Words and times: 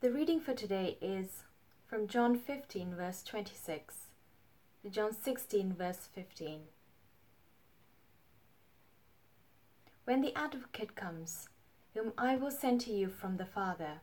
The 0.00 0.12
reading 0.12 0.38
for 0.38 0.54
today 0.54 0.96
is 1.02 1.42
from 1.84 2.06
John 2.06 2.38
15, 2.38 2.94
verse 2.94 3.24
26 3.24 3.96
to 4.84 4.90
John 4.90 5.12
16, 5.12 5.72
verse 5.72 6.08
15. 6.14 6.60
When 10.04 10.20
the 10.20 10.32
Advocate 10.38 10.94
comes, 10.94 11.48
whom 11.94 12.12
I 12.16 12.36
will 12.36 12.52
send 12.52 12.80
to 12.82 12.92
you 12.92 13.08
from 13.08 13.38
the 13.38 13.44
Father, 13.44 14.02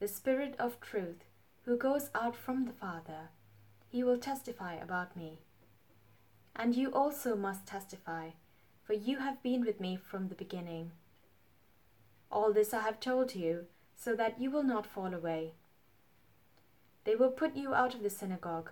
the 0.00 0.06
Spirit 0.06 0.54
of 0.58 0.78
truth, 0.82 1.24
who 1.64 1.78
goes 1.78 2.10
out 2.14 2.36
from 2.36 2.66
the 2.66 2.74
Father, 2.74 3.30
he 3.88 4.04
will 4.04 4.18
testify 4.18 4.74
about 4.74 5.16
me. 5.16 5.38
And 6.54 6.76
you 6.76 6.92
also 6.92 7.36
must 7.36 7.64
testify, 7.64 8.32
for 8.84 8.92
you 8.92 9.20
have 9.20 9.42
been 9.42 9.64
with 9.64 9.80
me 9.80 9.96
from 9.96 10.28
the 10.28 10.34
beginning. 10.34 10.90
All 12.30 12.52
this 12.52 12.74
I 12.74 12.80
have 12.80 13.00
told 13.00 13.34
you, 13.34 13.64
so 14.02 14.16
that 14.16 14.40
you 14.40 14.50
will 14.50 14.64
not 14.64 14.86
fall 14.86 15.14
away. 15.14 15.52
They 17.04 17.14
will 17.14 17.30
put 17.30 17.54
you 17.54 17.72
out 17.72 17.94
of 17.94 18.02
the 18.02 18.10
synagogue. 18.10 18.70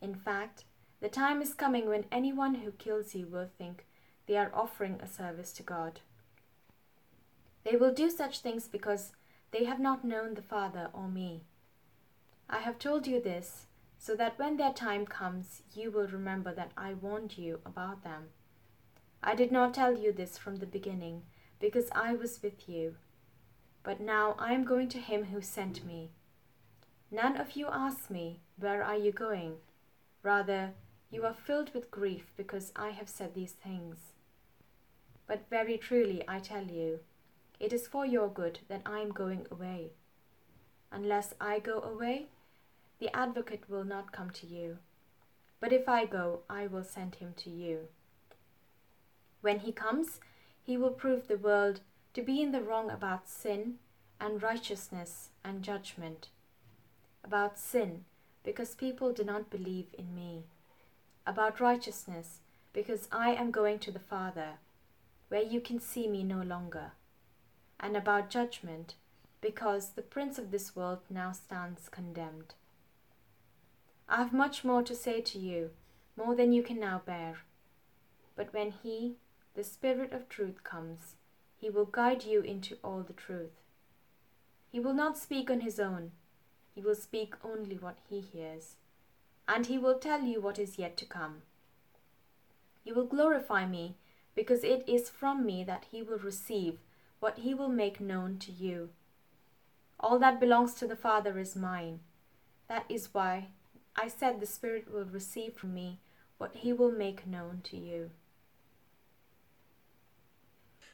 In 0.00 0.14
fact, 0.14 0.64
the 1.00 1.08
time 1.08 1.40
is 1.40 1.54
coming 1.54 1.88
when 1.88 2.04
anyone 2.10 2.56
who 2.56 2.72
kills 2.72 3.14
you 3.14 3.26
will 3.26 3.48
think 3.58 3.86
they 4.26 4.36
are 4.36 4.50
offering 4.52 5.00
a 5.00 5.06
service 5.06 5.52
to 5.52 5.62
God. 5.62 6.00
They 7.64 7.76
will 7.76 7.92
do 7.92 8.10
such 8.10 8.40
things 8.40 8.66
because 8.66 9.12
they 9.52 9.64
have 9.64 9.78
not 9.78 10.04
known 10.04 10.34
the 10.34 10.42
Father 10.42 10.90
or 10.92 11.08
me. 11.08 11.42
I 12.48 12.58
have 12.58 12.78
told 12.78 13.06
you 13.06 13.20
this 13.20 13.66
so 13.98 14.16
that 14.16 14.38
when 14.38 14.56
their 14.56 14.72
time 14.72 15.06
comes, 15.06 15.62
you 15.74 15.90
will 15.92 16.08
remember 16.08 16.52
that 16.54 16.72
I 16.76 16.94
warned 16.94 17.38
you 17.38 17.60
about 17.64 18.02
them. 18.02 18.30
I 19.22 19.34
did 19.34 19.52
not 19.52 19.74
tell 19.74 19.96
you 19.96 20.12
this 20.12 20.38
from 20.38 20.56
the 20.56 20.66
beginning 20.66 21.22
because 21.60 21.88
I 21.92 22.14
was 22.14 22.42
with 22.42 22.68
you. 22.68 22.96
But 23.82 24.00
now 24.00 24.36
I 24.38 24.52
am 24.52 24.64
going 24.64 24.88
to 24.90 24.98
him 24.98 25.24
who 25.24 25.40
sent 25.40 25.84
me. 25.84 26.10
None 27.10 27.36
of 27.36 27.52
you 27.56 27.68
ask 27.70 28.10
me, 28.10 28.40
Where 28.58 28.84
are 28.84 28.96
you 28.96 29.12
going? 29.12 29.56
Rather, 30.22 30.74
you 31.10 31.24
are 31.24 31.34
filled 31.34 31.72
with 31.74 31.90
grief 31.90 32.32
because 32.36 32.72
I 32.76 32.90
have 32.90 33.08
said 33.08 33.34
these 33.34 33.52
things. 33.52 33.96
But 35.26 35.48
very 35.48 35.78
truly 35.78 36.22
I 36.28 36.38
tell 36.38 36.64
you, 36.64 37.00
it 37.58 37.72
is 37.72 37.88
for 37.88 38.06
your 38.06 38.28
good 38.28 38.60
that 38.68 38.82
I 38.86 39.00
am 39.00 39.10
going 39.10 39.46
away. 39.50 39.90
Unless 40.92 41.34
I 41.40 41.58
go 41.58 41.80
away, 41.80 42.26
the 42.98 43.14
advocate 43.16 43.64
will 43.68 43.84
not 43.84 44.12
come 44.12 44.30
to 44.30 44.46
you. 44.46 44.78
But 45.60 45.72
if 45.72 45.88
I 45.88 46.06
go, 46.06 46.40
I 46.48 46.66
will 46.66 46.84
send 46.84 47.16
him 47.16 47.34
to 47.38 47.50
you. 47.50 47.88
When 49.40 49.60
he 49.60 49.72
comes, 49.72 50.20
he 50.62 50.76
will 50.76 50.90
prove 50.90 51.28
the 51.28 51.38
world 51.38 51.80
to 52.14 52.22
be 52.22 52.40
in 52.42 52.52
the 52.52 52.62
wrong 52.62 52.90
about 52.90 53.28
sin 53.28 53.74
and 54.20 54.42
righteousness 54.42 55.28
and 55.44 55.62
judgment. 55.62 56.28
About 57.22 57.58
sin, 57.58 58.04
because 58.42 58.74
people 58.74 59.12
do 59.12 59.24
not 59.24 59.50
believe 59.50 59.86
in 59.96 60.14
me. 60.14 60.44
About 61.26 61.60
righteousness, 61.60 62.40
because 62.72 63.08
I 63.12 63.30
am 63.30 63.50
going 63.50 63.78
to 63.80 63.92
the 63.92 63.98
Father, 63.98 64.54
where 65.28 65.42
you 65.42 65.60
can 65.60 65.80
see 65.80 66.08
me 66.08 66.24
no 66.24 66.42
longer. 66.42 66.92
And 67.78 67.96
about 67.96 68.30
judgment, 68.30 68.94
because 69.40 69.90
the 69.90 70.02
prince 70.02 70.38
of 70.38 70.50
this 70.50 70.74
world 70.74 70.98
now 71.08 71.32
stands 71.32 71.88
condemned. 71.88 72.54
I 74.08 74.16
have 74.16 74.32
much 74.32 74.64
more 74.64 74.82
to 74.82 74.94
say 74.94 75.20
to 75.20 75.38
you, 75.38 75.70
more 76.16 76.34
than 76.34 76.52
you 76.52 76.62
can 76.62 76.80
now 76.80 77.00
bear. 77.06 77.38
But 78.34 78.52
when 78.52 78.72
he, 78.82 79.14
the 79.54 79.62
Spirit 79.64 80.12
of 80.12 80.28
truth, 80.28 80.64
comes, 80.64 81.14
he 81.60 81.68
will 81.68 81.84
guide 81.84 82.24
you 82.24 82.40
into 82.40 82.78
all 82.82 83.02
the 83.02 83.12
truth. 83.12 83.60
He 84.72 84.80
will 84.80 84.94
not 84.94 85.18
speak 85.18 85.50
on 85.50 85.60
his 85.60 85.78
own, 85.78 86.12
he 86.74 86.80
will 86.80 86.94
speak 86.94 87.34
only 87.44 87.76
what 87.76 87.98
he 88.08 88.20
hears, 88.20 88.76
and 89.46 89.66
he 89.66 89.76
will 89.76 89.98
tell 89.98 90.22
you 90.22 90.40
what 90.40 90.58
is 90.58 90.78
yet 90.78 90.96
to 90.96 91.04
come. 91.04 91.42
You 92.84 92.94
will 92.94 93.04
glorify 93.04 93.66
me, 93.66 93.96
because 94.34 94.64
it 94.64 94.88
is 94.88 95.10
from 95.10 95.44
me 95.44 95.62
that 95.64 95.86
he 95.90 96.02
will 96.02 96.18
receive 96.18 96.78
what 97.18 97.40
he 97.40 97.52
will 97.52 97.68
make 97.68 98.00
known 98.00 98.38
to 98.38 98.52
you. 98.52 98.88
All 99.98 100.18
that 100.20 100.40
belongs 100.40 100.74
to 100.74 100.86
the 100.86 100.96
Father 100.96 101.38
is 101.38 101.54
mine. 101.54 102.00
That 102.68 102.86
is 102.88 103.10
why 103.12 103.48
I 103.94 104.08
said 104.08 104.40
the 104.40 104.46
Spirit 104.46 104.90
will 104.90 105.04
receive 105.04 105.54
from 105.54 105.74
me 105.74 105.98
what 106.38 106.54
he 106.54 106.72
will 106.72 106.92
make 106.92 107.26
known 107.26 107.60
to 107.64 107.76
you. 107.76 108.12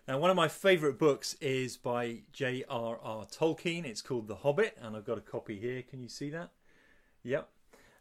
Now, 0.09 0.19
one 0.19 0.31
of 0.31 0.37
my 0.37 0.47
favourite 0.47 0.99
books 0.99 1.35
is 1.41 1.77
by 1.77 2.19
J.R.R. 2.33 3.27
Tolkien. 3.27 3.85
It's 3.85 4.03
called 4.03 4.29
The 4.29 4.37
Hobbit, 4.37 4.79
and 4.81 4.97
I've 4.97 5.05
got 5.05 5.19
a 5.19 5.21
copy 5.21 5.59
here. 5.59 5.83
Can 5.83 6.01
you 6.01 6.09
see 6.09 6.31
that? 6.31 6.51
Yep. 7.25 7.49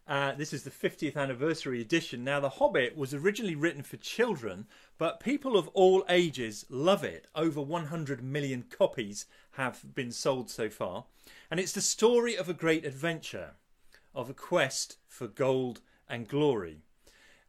Uh, 0.08 0.34
this 0.34 0.54
is 0.54 0.62
the 0.62 0.70
50th 0.70 1.16
anniversary 1.16 1.82
edition. 1.82 2.24
Now, 2.24 2.40
The 2.40 2.50
Hobbit 2.50 2.96
was 2.96 3.16
originally 3.16 3.56
written 3.56 3.82
for 3.82 3.98
children, 3.98 4.68
but 5.00 5.20
people 5.20 5.58
of 5.58 5.68
all 5.70 6.06
ages 6.08 6.64
love 6.70 7.04
it. 7.04 7.26
Over 7.34 7.60
100 7.60 8.24
million 8.24 8.66
copies 8.70 9.26
have 9.54 9.96
been 9.96 10.12
sold 10.12 10.52
so 10.52 10.70
far. 10.70 11.06
And 11.50 11.60
it's 11.60 11.74
the 11.74 11.82
story 11.82 12.36
of 12.36 12.48
a 12.48 12.54
great 12.54 12.86
adventure, 12.86 13.56
of 14.14 14.30
a 14.30 14.36
quest 14.36 14.98
for 15.08 15.28
gold 15.28 15.82
and 16.08 16.28
glory. 16.28 16.84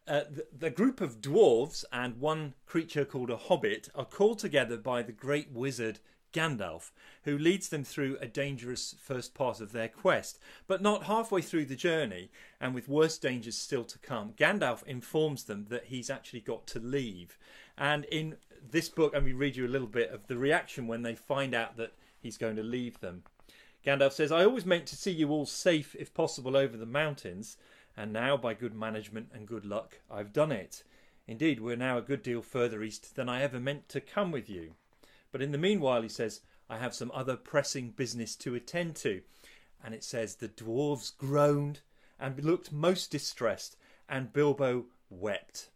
Uh, 0.09 0.21
the, 0.31 0.47
the, 0.57 0.71
group 0.71 1.01
of 1.01 1.21
dwarves 1.21 1.85
and 1.93 2.21
one 2.21 2.55
creature 2.65 3.05
called 3.05 3.29
a 3.29 3.37
hobbit 3.37 3.89
are 3.95 4.05
called 4.05 4.39
together 4.39 4.77
by 4.77 5.03
the 5.03 5.11
great 5.11 5.51
wizard 5.51 5.99
Gandalf, 6.33 6.91
who 7.25 7.37
leads 7.37 7.71
them 7.71 7.83
through 7.83 8.17
a 8.21 8.27
dangerous 8.27 8.95
first 9.01 9.35
part 9.35 9.61
of 9.61 9.73
their 9.73 9.89
quest. 9.89 10.39
But 10.69 10.83
not 10.83 11.05
halfway 11.05 11.43
through 11.43 11.65
the 11.65 11.75
journey, 11.75 12.31
and 12.61 12.75
with 12.75 12.89
worse 12.89 13.19
dangers 13.19 13.57
still 13.57 13.85
to 13.85 13.99
come, 13.99 14.35
Gandalf 14.37 14.85
informs 14.85 15.45
them 15.45 15.67
that 15.71 15.87
he's 15.87 16.11
actually 16.11 16.41
got 16.41 16.67
to 16.69 16.79
leave. 16.79 17.39
And 17.77 18.05
in 18.05 18.37
this 18.71 18.89
book, 18.89 19.15
and 19.15 19.25
we 19.25 19.33
read 19.33 19.57
you 19.57 19.67
a 19.67 19.69
little 19.69 19.89
bit 19.89 20.11
of 20.11 20.27
the 20.27 20.37
reaction 20.37 20.87
when 20.87 21.03
they 21.03 21.15
find 21.15 21.55
out 21.55 21.77
that 21.79 21.95
he's 22.21 22.39
going 22.39 22.57
to 22.57 22.63
leave 22.63 23.01
them. 23.01 23.25
Gandalf 23.85 24.13
says, 24.13 24.31
I 24.31 24.45
always 24.45 24.67
meant 24.67 24.87
to 24.87 24.97
see 24.97 25.13
you 25.13 25.31
all 25.31 25.47
safe, 25.47 25.97
if 25.99 26.13
possible, 26.13 26.57
over 26.57 26.77
the 26.77 26.87
mountains 26.87 27.57
and 27.97 28.13
now 28.13 28.37
by 28.37 28.55
good 28.55 28.75
management 28.75 29.31
and 29.33 29.47
good 29.47 29.65
luck 29.65 30.01
I've 30.11 30.33
done 30.33 30.53
it. 30.53 30.83
Indeed, 31.27 31.61
we're 31.61 31.77
now 31.77 31.99
a 31.99 32.03
good 32.03 32.23
deal 32.23 32.43
further 32.43 32.83
east 32.83 33.17
than 33.17 33.29
I 33.29 33.43
ever 33.43 33.59
meant 33.59 33.89
to 33.91 34.01
come 34.01 34.31
with 34.31 34.49
you. 34.49 34.75
But 35.33 35.43
in 35.43 35.53
the 35.53 35.59
meanwhile, 35.59 36.03
he 36.03 36.09
says, 36.09 36.41
I 36.69 36.79
have 36.79 36.95
some 36.95 37.11
other 37.13 37.37
pressing 37.37 37.91
business 37.91 38.37
to 38.37 38.55
attend 38.55 38.97
to. 38.97 39.23
And 39.85 39.95
it 39.95 40.05
says, 40.05 40.37
the 40.37 40.49
dwarves 40.49 41.17
groaned 41.17 41.81
and 42.19 42.43
looked 42.43 42.73
most 42.73 43.11
distressed, 43.11 43.77
and 44.09 44.33
Bilbo 44.33 44.87
wept. 45.11 45.71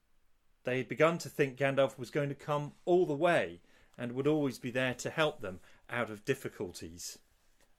They 0.64 0.78
had 0.78 0.88
begun 0.88 1.18
to 1.18 1.28
think 1.28 1.56
Gandalf 1.56 1.98
was 1.98 2.10
going 2.10 2.28
to 2.28 2.34
come 2.34 2.72
all 2.84 3.06
the 3.06 3.14
way 3.14 3.60
and 3.98 4.12
would 4.12 4.26
always 4.26 4.58
be 4.58 4.70
there 4.70 4.94
to 4.94 5.10
help 5.10 5.40
them 5.40 5.60
out 5.90 6.10
of 6.10 6.24
difficulties. 6.24 7.18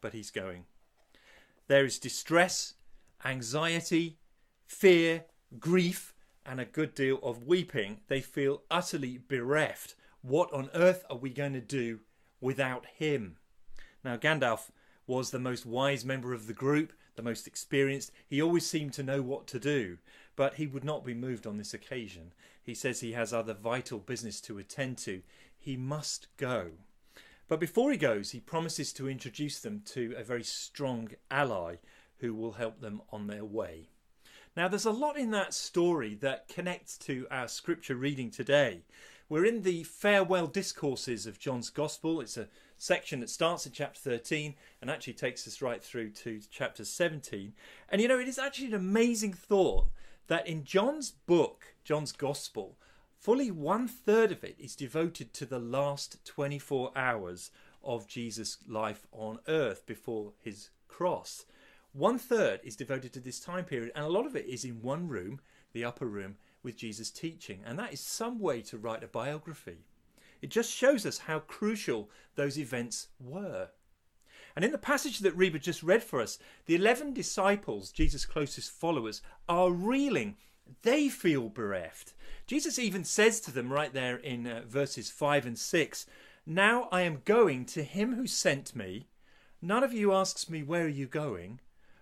But 0.02 0.14
he's 0.14 0.32
going. 0.32 0.66
There 1.68 1.86
is 1.86 2.00
distress, 2.00 2.76
anxiety, 3.24 4.18
fear, 4.72 5.26
grief, 5.60 6.14
and 6.46 6.60
a 6.60 6.66
good 6.66 6.96
deal 6.96 7.20
of 7.22 7.46
weeping, 7.46 8.00
they 8.08 8.22
feel 8.22 8.64
utterly 8.72 9.20
bereft. 9.28 9.96
What 10.22 10.52
on 10.54 10.70
earth 10.74 11.04
are 11.10 11.18
we 11.18 11.30
going 11.30 11.54
to 11.54 11.62
do 11.62 12.00
without 12.40 12.86
him? 12.86 13.36
Now, 14.04 14.18
Gandalf 14.18 14.72
was 15.06 15.30
the 15.30 15.40
most 15.40 15.66
wise 15.66 16.06
member 16.06 16.34
of 16.34 16.48
the 16.48 16.54
group, 16.54 16.94
the 17.16 17.22
most 17.22 17.46
experienced. 17.46 18.12
He 18.26 18.42
always 18.42 18.66
seemed 18.66 18.94
to 18.94 19.04
know 19.04 19.22
what 19.22 19.46
to 19.48 19.60
do, 19.60 19.98
but 20.36 20.56
he 20.56 20.66
would 20.66 20.86
not 20.86 21.06
be 21.06 21.14
moved 21.14 21.46
on 21.46 21.58
this 21.58 21.74
occasion. 21.74 22.34
He 22.64 22.74
says 22.74 23.02
he 23.02 23.12
has 23.12 23.34
other 23.34 23.54
vital 23.54 24.00
business 24.00 24.40
to 24.42 24.58
attend 24.58 24.98
to. 25.00 25.22
He 25.60 25.76
must 25.76 26.28
go. 26.38 26.72
But 27.48 27.60
before 27.60 27.92
he 27.92 27.98
goes, 27.98 28.32
he 28.32 28.40
promises 28.40 28.94
to 28.94 29.10
introduce 29.10 29.60
them 29.60 29.82
to 29.88 30.16
a 30.18 30.24
very 30.24 30.44
strong 30.44 31.10
ally 31.30 31.76
who 32.20 32.34
will 32.34 32.54
help 32.54 32.80
them 32.80 33.02
on 33.12 33.28
their 33.28 33.46
way. 33.46 33.90
Now, 34.56 34.68
there's 34.68 34.86
a 34.86 34.92
lot 34.92 35.18
in 35.18 35.32
that 35.32 35.54
story 35.54 36.14
that 36.16 36.50
connects 36.50 36.98
to 37.00 37.26
our 37.32 37.48
scripture 37.48 37.96
reading 37.96 38.30
today. 38.30 38.82
We're 39.30 39.46
in 39.46 39.62
the 39.62 39.84
farewell 39.84 40.46
discourses 40.48 41.26
of 41.26 41.40
John's 41.40 41.70
Gospel. 41.70 42.20
It's 42.20 42.36
a 42.36 42.50
section 42.78 43.22
that 43.22 43.30
starts 43.30 43.66
in 43.66 43.72
chapter 43.72 44.02
13 44.02 44.56
and 44.82 44.92
actually 44.92 45.14
takes 45.14 45.48
us 45.48 45.62
right 45.62 45.82
through 45.82 46.10
to 46.10 46.42
chapter 46.52 46.84
17. 46.84 47.54
And 47.88 48.02
you 48.02 48.10
know, 48.10 48.20
it 48.20 48.28
is 48.28 48.38
actually 48.38 48.68
an 48.68 48.74
amazing 48.74 49.32
thought 49.32 49.88
that 50.28 50.48
in 50.48 50.66
John's 50.66 51.12
book, 51.12 51.74
John's 51.86 52.12
Gospel, 52.12 52.76
fully 53.18 53.52
one 53.52 53.88
third 53.88 54.34
of 54.34 54.44
it 54.44 54.58
is 54.60 54.76
devoted 54.76 55.34
to 55.36 55.46
the 55.46 55.60
last 55.60 56.26
24 56.26 56.92
hours 56.94 57.52
of 57.86 58.06
Jesus' 58.06 58.58
life 58.68 59.08
on 59.14 59.40
earth 59.48 59.86
before 59.86 60.34
his 60.44 60.72
cross. 60.90 61.46
One 61.94 62.18
third 62.18 62.62
is 62.64 62.78
devoted 62.78 63.12
to 63.14 63.20
this 63.20 63.42
time 63.42 63.66
period, 63.66 63.92
and 63.96 64.06
a 64.06 64.10
lot 64.10 64.26
of 64.26 64.36
it 64.36 64.46
is 64.46 64.64
in 64.64 64.82
one 64.82 65.10
room, 65.10 65.42
the 65.74 65.84
upper 65.84 66.06
room, 66.06 66.38
with 66.64 66.78
Jesus 66.78 67.12
teaching. 67.12 67.62
And 67.66 67.78
that 67.78 67.92
is 67.92 68.00
some 68.00 68.40
way 68.40 68.62
to 68.64 68.78
write 68.78 69.04
a 69.04 69.08
biography. 69.08 69.80
It 70.42 70.50
just 70.50 70.72
shows 70.72 71.06
us 71.06 71.18
how 71.18 71.40
crucial 71.40 72.10
those 72.36 72.58
events 72.58 73.10
were. 73.20 73.70
And 74.56 74.64
in 74.64 74.72
the 74.72 74.78
passage 74.78 75.20
that 75.20 75.36
Reba 75.36 75.60
just 75.60 75.84
read 75.84 76.02
for 76.02 76.22
us, 76.22 76.40
the 76.66 76.76
11 76.76 77.14
disciples, 77.14 77.92
Jesus' 77.92 78.26
closest 78.26 78.72
followers, 78.72 79.22
are 79.50 79.72
reeling. 79.72 80.38
They 80.84 81.10
feel 81.10 81.50
bereft. 81.50 82.14
Jesus 82.48 82.80
even 82.80 83.04
says 83.04 83.42
to 83.42 83.52
them 83.52 83.72
right 83.72 83.94
there 83.94 84.16
in 84.16 84.48
uh, 84.48 84.64
verses 84.66 85.10
5 85.10 85.46
and 85.46 85.60
6 85.60 86.06
Now 86.46 86.88
I 86.90 87.02
am 87.02 87.22
going 87.26 87.66
to 87.66 87.84
him 87.84 88.16
who 88.16 88.28
sent 88.28 88.76
me. 88.76 89.08
None 89.62 89.84
of 89.84 89.94
you 89.94 90.14
asks 90.14 90.50
me, 90.50 90.64
Where 90.64 90.86
are 90.86 90.88
you 90.88 91.06
going? 91.06 91.60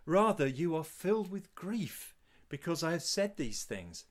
Rather, 0.09 0.47
you 0.47 0.75
are 0.75 0.83
filled 0.83 1.29
with 1.29 1.53
grief 1.53 2.15
because 2.49 2.81
I 2.81 2.93
have 2.93 3.03
said 3.03 3.37
these 3.37 3.63
things. 3.63 4.05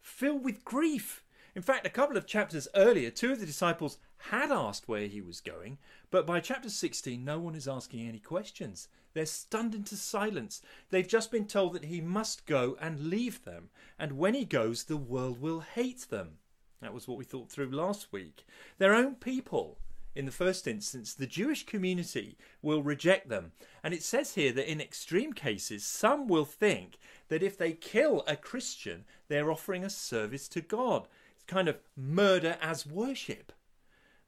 Filled 0.00 0.44
with 0.44 0.64
grief. 0.64 1.24
In 1.56 1.62
fact, 1.62 1.84
a 1.84 1.90
couple 1.90 2.16
of 2.16 2.24
chapters 2.24 2.68
earlier, 2.76 3.10
two 3.10 3.32
of 3.32 3.40
the 3.40 3.46
disciples 3.46 3.98
had 4.28 4.52
asked 4.52 4.86
where 4.86 5.08
he 5.08 5.20
was 5.20 5.40
going, 5.40 5.78
but 6.12 6.24
by 6.24 6.38
chapter 6.38 6.70
16, 6.70 7.24
no 7.24 7.40
one 7.40 7.56
is 7.56 7.66
asking 7.66 8.06
any 8.06 8.20
questions. 8.20 8.86
They're 9.12 9.26
stunned 9.26 9.74
into 9.74 9.96
silence. 9.96 10.62
They've 10.90 11.08
just 11.08 11.32
been 11.32 11.48
told 11.48 11.72
that 11.72 11.86
he 11.86 12.00
must 12.00 12.46
go 12.46 12.76
and 12.80 13.08
leave 13.10 13.42
them, 13.42 13.70
and 13.98 14.18
when 14.18 14.34
he 14.34 14.44
goes, 14.44 14.84
the 14.84 14.96
world 14.96 15.40
will 15.40 15.64
hate 15.74 16.06
them. 16.10 16.38
That 16.80 16.94
was 16.94 17.08
what 17.08 17.18
we 17.18 17.24
thought 17.24 17.50
through 17.50 17.72
last 17.72 18.12
week. 18.12 18.46
Their 18.78 18.94
own 18.94 19.16
people, 19.16 19.78
in 20.14 20.26
the 20.26 20.32
first 20.32 20.66
instance, 20.66 21.14
the 21.14 21.26
Jewish 21.26 21.64
community 21.64 22.36
will 22.62 22.82
reject 22.82 23.28
them. 23.28 23.52
And 23.82 23.94
it 23.94 24.02
says 24.02 24.34
here 24.34 24.52
that 24.52 24.70
in 24.70 24.80
extreme 24.80 25.32
cases, 25.32 25.84
some 25.84 26.26
will 26.26 26.44
think 26.44 26.98
that 27.28 27.42
if 27.42 27.56
they 27.56 27.72
kill 27.72 28.24
a 28.26 28.36
Christian, 28.36 29.04
they're 29.28 29.50
offering 29.50 29.84
a 29.84 29.90
service 29.90 30.48
to 30.48 30.60
God. 30.60 31.06
It's 31.34 31.44
kind 31.44 31.68
of 31.68 31.78
murder 31.96 32.58
as 32.60 32.86
worship. 32.86 33.52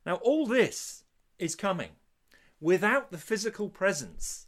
Now, 0.06 0.14
all 0.17 0.46
this 0.46 1.05
is 1.38 1.56
coming 1.56 1.90
without 2.61 3.11
the 3.11 3.19
physical 3.19 3.69
presence 3.69 4.46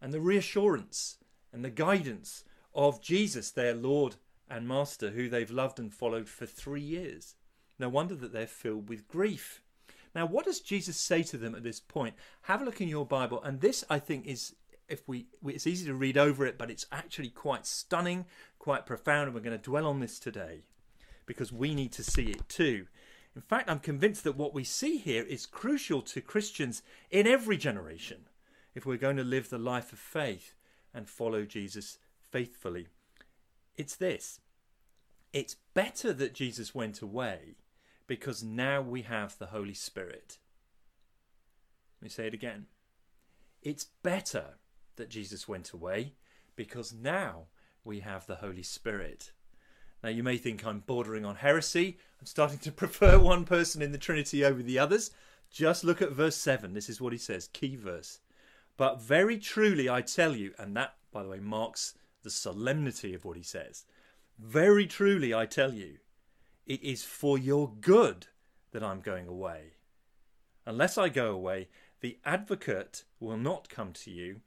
and 0.00 0.12
the 0.12 0.20
reassurance 0.20 1.16
and 1.50 1.64
the 1.64 1.70
guidance 1.70 2.44
of 2.74 3.00
Jesus, 3.00 3.50
their 3.50 3.74
Lord 3.74 4.16
and 4.50 4.68
Master, 4.68 5.10
who 5.10 5.30
they've 5.30 5.50
loved 5.50 5.78
and 5.78 5.92
followed 5.92 6.28
for 6.28 6.44
three 6.44 6.82
years. 6.82 7.36
No 7.78 7.88
wonder 7.88 8.14
that 8.16 8.32
they're 8.32 8.46
filled 8.46 8.90
with 8.90 9.08
grief. 9.08 9.62
Now, 10.14 10.26
what 10.26 10.44
does 10.44 10.60
Jesus 10.60 10.96
say 10.96 11.22
to 11.24 11.36
them 11.36 11.54
at 11.54 11.62
this 11.62 11.80
point? 11.80 12.14
Have 12.42 12.62
a 12.62 12.64
look 12.64 12.80
in 12.80 12.88
your 12.88 13.06
Bible, 13.06 13.42
and 13.42 13.60
this, 13.60 13.84
I 13.90 13.98
think, 13.98 14.26
is 14.26 14.54
if 14.88 15.08
we 15.08 15.26
it's 15.46 15.66
easy 15.66 15.86
to 15.86 15.94
read 15.94 16.18
over 16.18 16.46
it, 16.46 16.58
but 16.58 16.70
it's 16.70 16.86
actually 16.92 17.30
quite 17.30 17.66
stunning, 17.66 18.26
quite 18.58 18.86
profound, 18.86 19.26
and 19.26 19.34
we're 19.34 19.40
going 19.40 19.56
to 19.56 19.62
dwell 19.62 19.86
on 19.86 20.00
this 20.00 20.18
today 20.18 20.62
because 21.26 21.52
we 21.52 21.74
need 21.74 21.92
to 21.92 22.04
see 22.04 22.26
it 22.26 22.48
too. 22.48 22.86
In 23.34 23.42
fact, 23.42 23.68
I'm 23.68 23.80
convinced 23.80 24.24
that 24.24 24.36
what 24.36 24.54
we 24.54 24.62
see 24.62 24.98
here 24.98 25.24
is 25.24 25.46
crucial 25.46 26.02
to 26.02 26.20
Christians 26.20 26.82
in 27.10 27.26
every 27.26 27.56
generation 27.56 28.26
if 28.74 28.86
we're 28.86 28.96
going 28.96 29.16
to 29.16 29.24
live 29.24 29.48
the 29.48 29.58
life 29.58 29.92
of 29.92 29.98
faith 29.98 30.54
and 30.92 31.08
follow 31.08 31.44
Jesus 31.44 31.98
faithfully. 32.30 32.88
It's 33.76 33.96
this 33.96 34.40
it's 35.32 35.56
better 35.74 36.12
that 36.12 36.34
Jesus 36.34 36.74
went 36.74 37.00
away 37.00 37.56
because 38.06 38.42
now 38.42 38.80
we 38.80 39.02
have 39.02 39.38
the 39.38 39.46
Holy 39.46 39.74
Spirit. 39.74 40.38
Let 42.00 42.06
me 42.06 42.08
say 42.10 42.26
it 42.26 42.34
again. 42.34 42.66
It's 43.62 43.84
better 44.02 44.58
that 44.96 45.08
Jesus 45.08 45.48
went 45.48 45.72
away 45.72 46.14
because 46.56 46.92
now 46.92 47.46
we 47.82 48.00
have 48.00 48.26
the 48.26 48.36
Holy 48.36 48.62
Spirit. 48.62 49.32
Now, 50.02 50.10
you 50.10 50.22
may 50.22 50.36
think 50.36 50.66
I'm 50.66 50.80
bordering 50.80 51.24
on 51.24 51.36
heresy. 51.36 51.98
I'm 52.20 52.26
starting 52.26 52.58
to 52.58 52.72
prefer 52.82 53.18
one 53.18 53.44
person 53.44 53.80
in 53.80 53.92
the 53.92 53.98
Trinity 53.98 54.44
over 54.44 54.62
the 54.62 54.78
others. 54.78 55.10
Just 55.50 55.84
look 55.84 56.02
at 56.02 56.12
verse 56.12 56.36
7. 56.36 56.74
This 56.74 56.88
is 56.88 57.00
what 57.00 57.12
he 57.12 57.18
says, 57.18 57.48
key 57.48 57.76
verse. 57.76 58.18
But 58.76 59.00
very 59.00 59.38
truly 59.38 59.88
I 59.88 60.02
tell 60.02 60.34
you, 60.34 60.52
and 60.58 60.76
that, 60.76 60.96
by 61.12 61.22
the 61.22 61.28
way, 61.28 61.38
marks 61.38 61.94
the 62.22 62.30
solemnity 62.30 63.14
of 63.14 63.24
what 63.24 63.36
he 63.36 63.42
says. 63.42 63.84
Very 64.38 64.86
truly 64.86 65.32
I 65.32 65.46
tell 65.46 65.72
you, 65.72 65.98
it 66.66 66.82
is 66.82 67.04
for 67.04 67.38
your 67.38 67.72
good 67.80 68.26
that 68.72 68.82
I'm 68.82 69.00
going 69.00 69.26
away. 69.26 69.74
Unless 70.66 70.98
I 70.98 71.08
go 71.08 71.30
away, 71.30 71.68
the 72.00 72.18
advocate 72.24 73.04
will 73.20 73.36
not 73.36 73.68
come 73.68 73.92
to 73.92 74.10
you, 74.10 74.40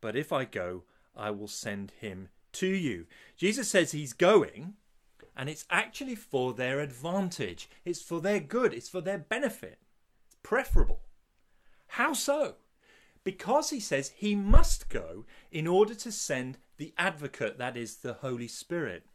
but 0.00 0.16
if 0.16 0.32
I 0.32 0.44
go, 0.44 0.84
I 1.16 1.30
will 1.30 1.48
send 1.48 1.92
him 2.00 2.28
to 2.52 2.66
you. 2.66 3.06
Jesus 3.36 3.68
says 3.68 3.92
he's 3.92 4.12
going 4.12 4.74
and 5.36 5.48
it's 5.48 5.64
actually 5.70 6.14
for 6.14 6.52
their 6.52 6.80
advantage. 6.80 7.68
It's 7.84 8.02
for 8.02 8.20
their 8.20 8.40
good. 8.40 8.74
It's 8.74 8.88
for 8.88 9.00
their 9.00 9.18
benefit. 9.18 9.78
It's 10.26 10.36
preferable. 10.42 11.00
How 11.88 12.12
so? 12.12 12.56
Because 13.24 13.70
he 13.70 13.80
says 13.80 14.12
he 14.16 14.34
must 14.34 14.88
go 14.88 15.24
in 15.50 15.66
order 15.66 15.94
to 15.94 16.12
send 16.12 16.58
the 16.76 16.92
advocate, 16.98 17.58
that 17.58 17.76
is, 17.76 17.96
the 17.96 18.14
Holy 18.14 18.48
Spirit. 18.48 19.06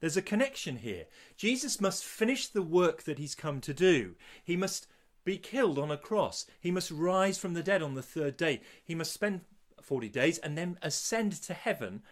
There's 0.00 0.16
a 0.16 0.22
connection 0.22 0.76
here. 0.76 1.06
Jesus 1.36 1.80
must 1.80 2.04
finish 2.04 2.46
the 2.46 2.62
work 2.62 3.02
that 3.04 3.18
he's 3.18 3.34
come 3.34 3.60
to 3.62 3.74
do. 3.74 4.14
He 4.42 4.56
must 4.56 4.86
be 5.24 5.38
killed 5.38 5.78
on 5.78 5.90
a 5.90 5.96
cross. 5.96 6.46
He 6.60 6.70
must 6.70 6.90
rise 6.90 7.38
from 7.38 7.54
the 7.54 7.62
dead 7.62 7.82
on 7.82 7.94
the 7.94 8.02
third 8.02 8.36
day. 8.36 8.60
He 8.84 8.94
must 8.94 9.12
spend 9.12 9.40
40 9.82 10.08
days 10.08 10.38
and 10.38 10.56
then 10.56 10.78
ascend 10.82 11.32
to 11.42 11.54
heaven 11.54 12.02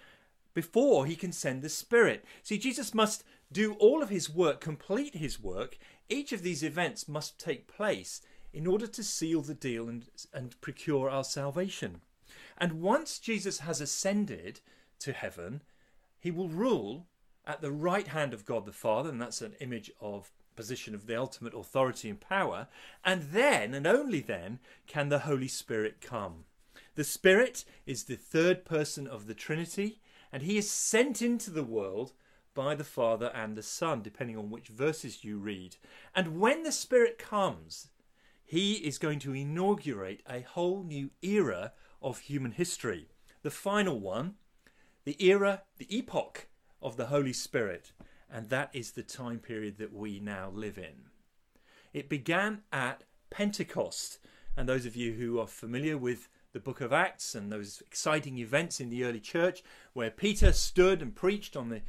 before 0.55 1.07
he 1.07 1.17
can 1.17 1.33
send 1.33 1.63
the 1.63 1.69
Spirit. 1.69 2.25
See, 2.43 2.59
Jesus 2.59 2.95
must 2.95 3.25
do 3.51 3.75
all 3.75 4.03
of 4.03 4.11
his 4.11 4.31
work, 4.31 4.61
complete 4.61 5.17
his 5.17 5.41
work, 5.41 5.79
each 6.09 6.33
of 6.33 6.43
these 6.43 6.63
events 6.63 7.09
must 7.09 7.39
take 7.39 7.67
place 7.67 8.21
in 8.53 8.67
order 8.67 8.87
to 8.87 9.03
seal 9.03 9.43
the 9.43 9.55
deal 9.55 9.89
and, 9.89 10.07
and 10.33 10.61
procure 10.61 11.11
our 11.11 11.25
salvation. 11.25 12.01
And 12.57 12.81
once 12.81 13.19
Jesus 13.19 13.61
has 13.61 13.81
ascended 13.81 14.61
to 15.01 15.13
heaven, 15.13 15.63
he 16.21 16.31
will 16.31 16.49
rule 16.49 17.07
at 17.47 17.61
the 17.61 17.73
right 17.73 18.09
hand 18.09 18.33
of 18.33 18.45
God 18.45 18.67
the 18.67 18.73
Father, 18.73 19.11
and 19.11 19.21
that's 19.21 19.43
an 19.43 19.55
image 19.61 19.91
of 20.01 20.33
position 20.57 20.95
of 20.95 21.07
the 21.07 21.19
ultimate 21.19 21.55
authority 21.55 22.09
and 22.09 22.21
power, 22.21 22.69
and 23.05 23.31
then 23.33 23.75
and 23.75 23.87
only 23.87 24.21
then 24.21 24.61
can 24.87 25.09
the 25.09 25.21
Holy 25.21 25.49
Spirit 25.49 26.01
come. 26.01 26.45
The 26.95 27.05
Spirit 27.05 27.65
is 27.87 28.05
the 28.05 28.17
third 28.17 28.65
person 28.65 29.07
of 29.07 29.27
the 29.27 29.35
Trinity, 29.35 30.01
and 30.33 30.43
he 30.43 30.57
is 30.57 30.71
sent 30.71 31.21
into 31.21 31.51
the 31.51 31.65
world 31.65 32.13
by 32.55 32.75
the 32.75 32.85
Father 32.85 33.33
and 33.35 33.57
the 33.57 33.63
Son, 33.63 34.01
depending 34.01 34.39
on 34.39 34.51
which 34.51 34.69
verses 34.69 35.25
you 35.25 35.39
read. 35.39 35.77
And 36.15 36.39
when 36.39 36.63
the 36.63 36.73
Spirit 36.73 37.19
comes, 37.19 37.89
he 38.45 38.75
is 38.75 38.99
going 38.99 39.19
to 39.21 39.35
inaugurate 39.35 40.23
a 40.29 40.43
whole 40.43 40.85
new 40.85 41.11
era 41.23 41.73
of 42.01 42.21
human 42.21 42.53
history. 42.53 43.09
The 43.43 43.51
final 43.51 43.99
one, 43.99 44.35
the 45.05 45.23
era, 45.23 45.63
the 45.79 45.95
epoch 45.95 46.47
of 46.85 46.97
the 46.97 47.07
Holy 47.07 47.33
Spirit. 47.33 47.91
And 48.31 48.51
that 48.51 48.71
is 48.73 48.93
the 48.93 49.03
time 49.03 49.39
period 49.39 49.79
that 49.79 49.93
we 49.93 50.21
now 50.21 50.51
live 50.55 50.79
in. 50.79 51.09
It 51.93 52.09
began 52.09 52.63
at 52.73 53.03
Pentecost. 53.31 54.19
And 54.57 54.69
those 54.69 54.87
of 54.87 54.95
you 54.95 55.15
who 55.15 55.41
are 55.41 55.47
familiar 55.47 55.99
with 55.99 56.29
the 56.53 56.61
book 56.61 56.81
of 56.81 56.93
Acts 56.93 57.35
and 57.35 57.51
those 57.51 57.83
exciting 57.87 58.39
events 58.39 58.79
in 58.79 58.91
the 58.91 59.05
early 59.05 59.19
church 59.19 59.63
where 59.93 60.11
Peter 60.11 60.53
stood 60.53 61.03
and 61.03 61.15
preached 61.15 61.57
on 61.57 61.69
the 61.69 61.83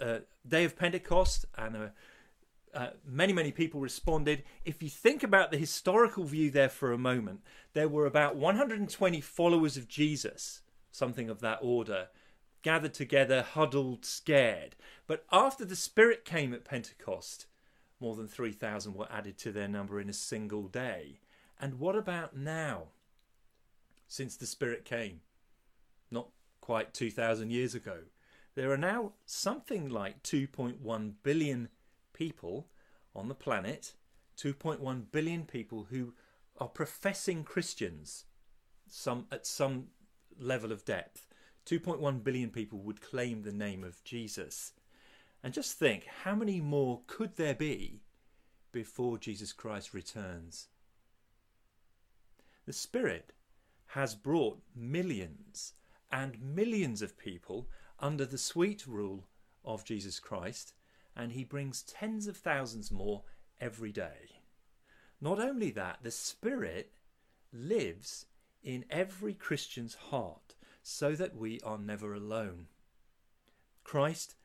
uh, 0.00 0.20
day 0.46 0.64
of 0.64 0.76
Pentecost, 0.76 1.44
and 1.56 1.76
uh, 1.76 1.86
uh, 2.74 2.90
many, 3.04 3.32
many 3.32 3.52
people 3.52 3.80
responded. 3.80 4.42
If 4.64 4.82
you 4.82 4.88
think 4.88 5.22
about 5.22 5.50
the 5.50 5.58
historical 5.58 6.24
view 6.24 6.50
there 6.50 6.68
for 6.68 6.92
a 6.92 6.98
moment, 6.98 7.40
there 7.72 7.88
were 7.88 8.06
about 8.06 8.36
120 8.36 9.20
followers 9.20 9.76
of 9.76 9.88
Jesus, 9.88 10.62
something 10.90 11.30
of 11.30 11.40
that 11.40 11.58
order, 11.62 12.08
gathered 12.66 12.94
together, 12.94 13.42
huddled, 13.42 14.04
scared. 14.04 14.74
But 15.06 15.24
after 15.30 15.64
the 15.64 15.76
Spirit 15.76 16.24
came 16.24 16.52
at 16.52 16.64
Pentecost, 16.64 17.46
more 18.00 18.16
than 18.16 18.26
3,000 18.26 18.92
were 18.92 19.06
added 19.08 19.38
to 19.38 19.52
their 19.52 19.68
number 19.68 20.00
in 20.00 20.08
a 20.08 20.12
single 20.12 20.66
day. 20.66 21.20
And 21.60 21.78
what 21.78 21.94
about 21.94 22.36
now, 22.36 22.88
since 24.08 24.34
the 24.34 24.46
Spirit 24.46 24.84
came? 24.84 25.20
Not 26.10 26.30
quite 26.60 26.92
2,000 26.92 27.52
years 27.52 27.76
ago. 27.76 27.98
There 28.56 28.72
are 28.72 28.76
now 28.76 29.12
something 29.26 29.88
like 29.88 30.24
2.1 30.24 31.12
billion 31.22 31.68
people 32.14 32.66
on 33.14 33.28
the 33.28 33.36
planet, 33.36 33.92
2.1 34.36 35.04
billion 35.12 35.44
people 35.44 35.86
who 35.90 36.14
are 36.58 36.66
professing 36.66 37.44
Christians 37.44 38.24
some 38.88 39.28
at 39.30 39.46
some 39.46 39.86
level 40.36 40.72
of 40.72 40.84
depth. 40.84 41.25
2.1 41.66 42.22
billion 42.22 42.50
people 42.50 42.78
would 42.78 43.00
claim 43.00 43.42
the 43.42 43.52
name 43.52 43.82
of 43.82 44.02
Jesus. 44.04 44.72
And 45.42 45.52
just 45.52 45.78
think, 45.78 46.06
how 46.22 46.34
many 46.34 46.60
more 46.60 47.00
could 47.06 47.36
there 47.36 47.54
be 47.54 48.02
before 48.72 49.18
Jesus 49.18 49.52
Christ 49.52 49.92
returns? 49.92 50.68
The 52.66 52.72
Spirit 52.72 53.32
has 53.88 54.14
brought 54.14 54.60
millions 54.74 55.74
and 56.10 56.40
millions 56.40 57.02
of 57.02 57.18
people 57.18 57.68
under 58.00 58.24
the 58.24 58.38
sweet 58.38 58.86
rule 58.86 59.28
of 59.64 59.84
Jesus 59.84 60.18
Christ, 60.18 60.74
and 61.16 61.32
he 61.32 61.44
brings 61.44 61.82
tens 61.82 62.26
of 62.26 62.36
thousands 62.36 62.90
more 62.90 63.22
every 63.60 63.92
day. 63.92 64.40
Not 65.20 65.40
only 65.40 65.70
that, 65.70 65.98
the 66.02 66.10
Spirit 66.10 66.92
lives 67.52 68.26
in 68.62 68.84
every 68.90 69.32
Christian's 69.32 69.94
heart 69.94 70.55
so 70.88 71.16
that 71.16 71.34
we 71.34 71.58
are 71.64 71.78
never 71.78 72.14
alone. 72.14 72.66
Christ 73.82 74.36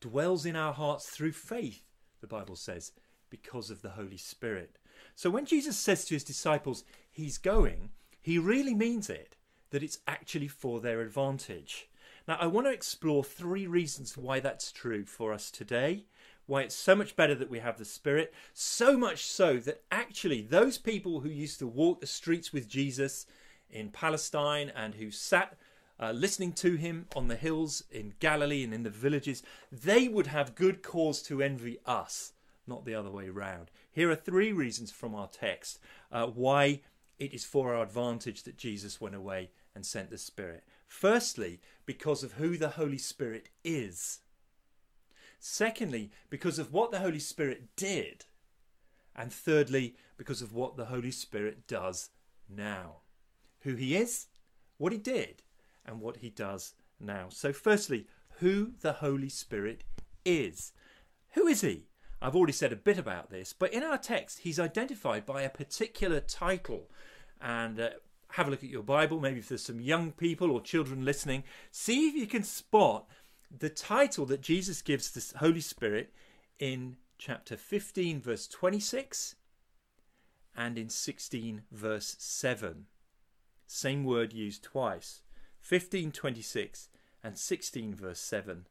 dwells 0.00 0.44
in 0.44 0.56
our 0.56 0.72
hearts 0.72 1.06
through 1.06 1.30
faith, 1.30 1.84
the 2.20 2.26
Bible 2.26 2.56
says, 2.56 2.90
because 3.30 3.70
of 3.70 3.80
the 3.80 3.90
Holy 3.90 4.16
Spirit. 4.16 4.76
So 5.14 5.30
when 5.30 5.46
Jesus 5.46 5.78
says 5.78 6.04
to 6.06 6.14
his 6.14 6.24
disciples, 6.24 6.82
He's 7.12 7.38
going, 7.38 7.90
he 8.20 8.38
really 8.40 8.74
means 8.74 9.08
it, 9.08 9.36
that 9.70 9.84
it's 9.84 10.00
actually 10.08 10.48
for 10.48 10.80
their 10.80 11.00
advantage. 11.00 11.88
Now, 12.26 12.38
I 12.40 12.48
want 12.48 12.66
to 12.66 12.72
explore 12.72 13.22
three 13.22 13.68
reasons 13.68 14.16
why 14.16 14.40
that's 14.40 14.72
true 14.72 15.04
for 15.04 15.32
us 15.32 15.48
today, 15.48 16.06
why 16.46 16.62
it's 16.62 16.74
so 16.74 16.96
much 16.96 17.14
better 17.14 17.36
that 17.36 17.50
we 17.50 17.60
have 17.60 17.78
the 17.78 17.84
Spirit, 17.84 18.34
so 18.52 18.98
much 18.98 19.24
so 19.24 19.58
that 19.58 19.84
actually 19.92 20.42
those 20.42 20.76
people 20.76 21.20
who 21.20 21.28
used 21.28 21.60
to 21.60 21.68
walk 21.68 22.00
the 22.00 22.06
streets 22.08 22.52
with 22.52 22.68
Jesus 22.68 23.26
in 23.70 23.90
Palestine 23.90 24.72
and 24.74 24.96
who 24.96 25.12
sat 25.12 25.56
uh, 26.00 26.12
listening 26.12 26.52
to 26.52 26.74
him 26.74 27.06
on 27.14 27.28
the 27.28 27.36
hills 27.36 27.84
in 27.90 28.14
Galilee 28.18 28.64
and 28.64 28.74
in 28.74 28.82
the 28.82 28.90
villages, 28.90 29.42
they 29.70 30.08
would 30.08 30.26
have 30.26 30.54
good 30.54 30.82
cause 30.82 31.22
to 31.22 31.42
envy 31.42 31.78
us, 31.86 32.32
not 32.66 32.84
the 32.84 32.94
other 32.94 33.10
way 33.10 33.28
round. 33.28 33.70
Here 33.92 34.10
are 34.10 34.16
three 34.16 34.52
reasons 34.52 34.90
from 34.90 35.14
our 35.14 35.28
text 35.28 35.78
uh, 36.10 36.26
why 36.26 36.80
it 37.18 37.32
is 37.32 37.44
for 37.44 37.74
our 37.74 37.82
advantage 37.82 38.42
that 38.42 38.58
Jesus 38.58 39.00
went 39.00 39.14
away 39.14 39.50
and 39.74 39.86
sent 39.86 40.10
the 40.10 40.18
Spirit. 40.18 40.64
Firstly, 40.86 41.60
because 41.86 42.22
of 42.22 42.32
who 42.32 42.56
the 42.56 42.70
Holy 42.70 42.98
Spirit 42.98 43.48
is. 43.62 44.20
Secondly, 45.38 46.10
because 46.30 46.58
of 46.58 46.72
what 46.72 46.90
the 46.90 47.00
Holy 47.00 47.18
Spirit 47.18 47.76
did. 47.76 48.24
And 49.14 49.32
thirdly, 49.32 49.94
because 50.16 50.42
of 50.42 50.52
what 50.52 50.76
the 50.76 50.86
Holy 50.86 51.10
Spirit 51.10 51.66
does 51.68 52.10
now. 52.48 52.96
Who 53.60 53.74
he 53.76 53.94
is, 53.94 54.26
what 54.76 54.92
he 54.92 54.98
did, 54.98 55.42
and 55.86 56.00
what 56.00 56.18
he 56.18 56.30
does 56.30 56.74
now. 57.00 57.26
So, 57.28 57.52
firstly, 57.52 58.06
who 58.38 58.72
the 58.80 58.94
Holy 58.94 59.28
Spirit 59.28 59.84
is. 60.24 60.72
Who 61.32 61.46
is 61.46 61.60
he? 61.60 61.86
I've 62.20 62.36
already 62.36 62.52
said 62.52 62.72
a 62.72 62.76
bit 62.76 62.98
about 62.98 63.30
this, 63.30 63.52
but 63.52 63.72
in 63.72 63.82
our 63.82 63.98
text, 63.98 64.40
he's 64.40 64.58
identified 64.58 65.26
by 65.26 65.42
a 65.42 65.50
particular 65.50 66.20
title. 66.20 66.90
And 67.40 67.78
uh, 67.78 67.90
have 68.30 68.48
a 68.48 68.50
look 68.50 68.64
at 68.64 68.70
your 68.70 68.82
Bible, 68.82 69.20
maybe 69.20 69.40
if 69.40 69.48
there's 69.48 69.62
some 69.62 69.80
young 69.80 70.10
people 70.12 70.50
or 70.50 70.60
children 70.60 71.04
listening, 71.04 71.44
see 71.70 72.08
if 72.08 72.14
you 72.14 72.26
can 72.26 72.42
spot 72.42 73.06
the 73.56 73.68
title 73.68 74.26
that 74.26 74.40
Jesus 74.40 74.82
gives 74.82 75.10
the 75.10 75.38
Holy 75.38 75.60
Spirit 75.60 76.12
in 76.58 76.96
chapter 77.18 77.56
15, 77.56 78.20
verse 78.20 78.48
26, 78.48 79.36
and 80.56 80.78
in 80.78 80.88
16, 80.88 81.62
verse 81.70 82.16
7. 82.18 82.86
Same 83.66 84.04
word 84.04 84.32
used 84.32 84.62
twice. 84.62 85.22
15:26 85.68 86.88
and 87.22 87.38
16 87.38 87.94
verse 87.94 88.20
7. 88.20 88.66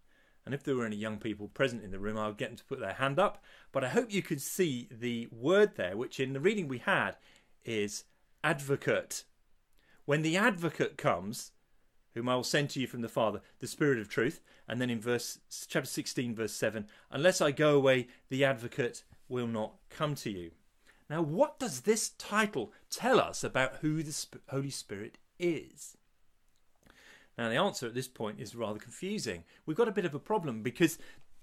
And 0.45 0.53
if 0.53 0.63
there 0.63 0.75
were 0.75 0.85
any 0.85 0.97
young 0.97 1.19
people 1.19 1.47
present 1.47 1.83
in 1.83 1.91
the 1.91 2.00
room, 2.00 2.17
I 2.17 2.27
would 2.27 2.38
get 2.38 2.50
them 2.50 2.57
to 2.57 2.65
put 2.65 2.79
their 2.79 2.93
hand 2.93 3.17
up. 3.17 3.43
But 3.71 3.83
I 3.83 3.89
hope 3.89 4.13
you 4.13 4.21
could 4.21 4.41
see 4.41 4.89
the 4.91 5.27
word 5.31 5.75
there, 5.75 5.95
which 5.95 6.19
in 6.19 6.33
the 6.33 6.41
reading 6.41 6.67
we 6.67 6.79
had 6.79 7.15
is 7.63 8.03
advocate. 8.43 9.23
When 10.05 10.21
the 10.21 10.35
advocate 10.35 10.97
comes, 10.97 11.53
whom 12.13 12.27
I 12.27 12.35
will 12.35 12.43
send 12.43 12.69
to 12.71 12.81
you 12.81 12.88
from 12.88 13.01
the 13.01 13.09
Father, 13.09 13.41
the 13.59 13.67
Spirit 13.67 14.00
of 14.00 14.09
truth, 14.09 14.41
and 14.67 14.81
then 14.81 14.89
in 14.89 15.00
verse 15.00 15.39
chapter 15.67 15.88
16, 15.88 16.35
verse 16.35 16.53
7, 16.53 16.88
unless 17.09 17.39
I 17.39 17.51
go 17.51 17.75
away, 17.75 18.07
the 18.29 18.43
advocate 18.43 19.03
will 19.29 19.47
not 19.47 19.75
come 19.89 20.13
to 20.15 20.29
you. 20.29 20.51
Now, 21.09 21.21
what 21.21 21.57
does 21.57 21.81
this 21.81 22.09
title 22.09 22.73
tell 22.89 23.19
us 23.19 23.43
about 23.43 23.77
who 23.77 24.03
the 24.03 24.25
Holy 24.50 24.69
Spirit 24.69 25.17
is? 25.39 25.97
Now, 27.38 27.50
the 27.50 27.56
answer 27.56 27.88
at 27.88 27.96
this 27.96 28.08
point 28.08 28.40
is 28.40 28.56
rather 28.56 28.80
confusing. 28.80 29.44
We've 29.66 29.78
got 29.78 29.88
a 29.88 29.94
bit 29.94 30.06
of 30.06 30.13
a 30.13 30.20
problem 30.20 30.62
because 30.62 30.98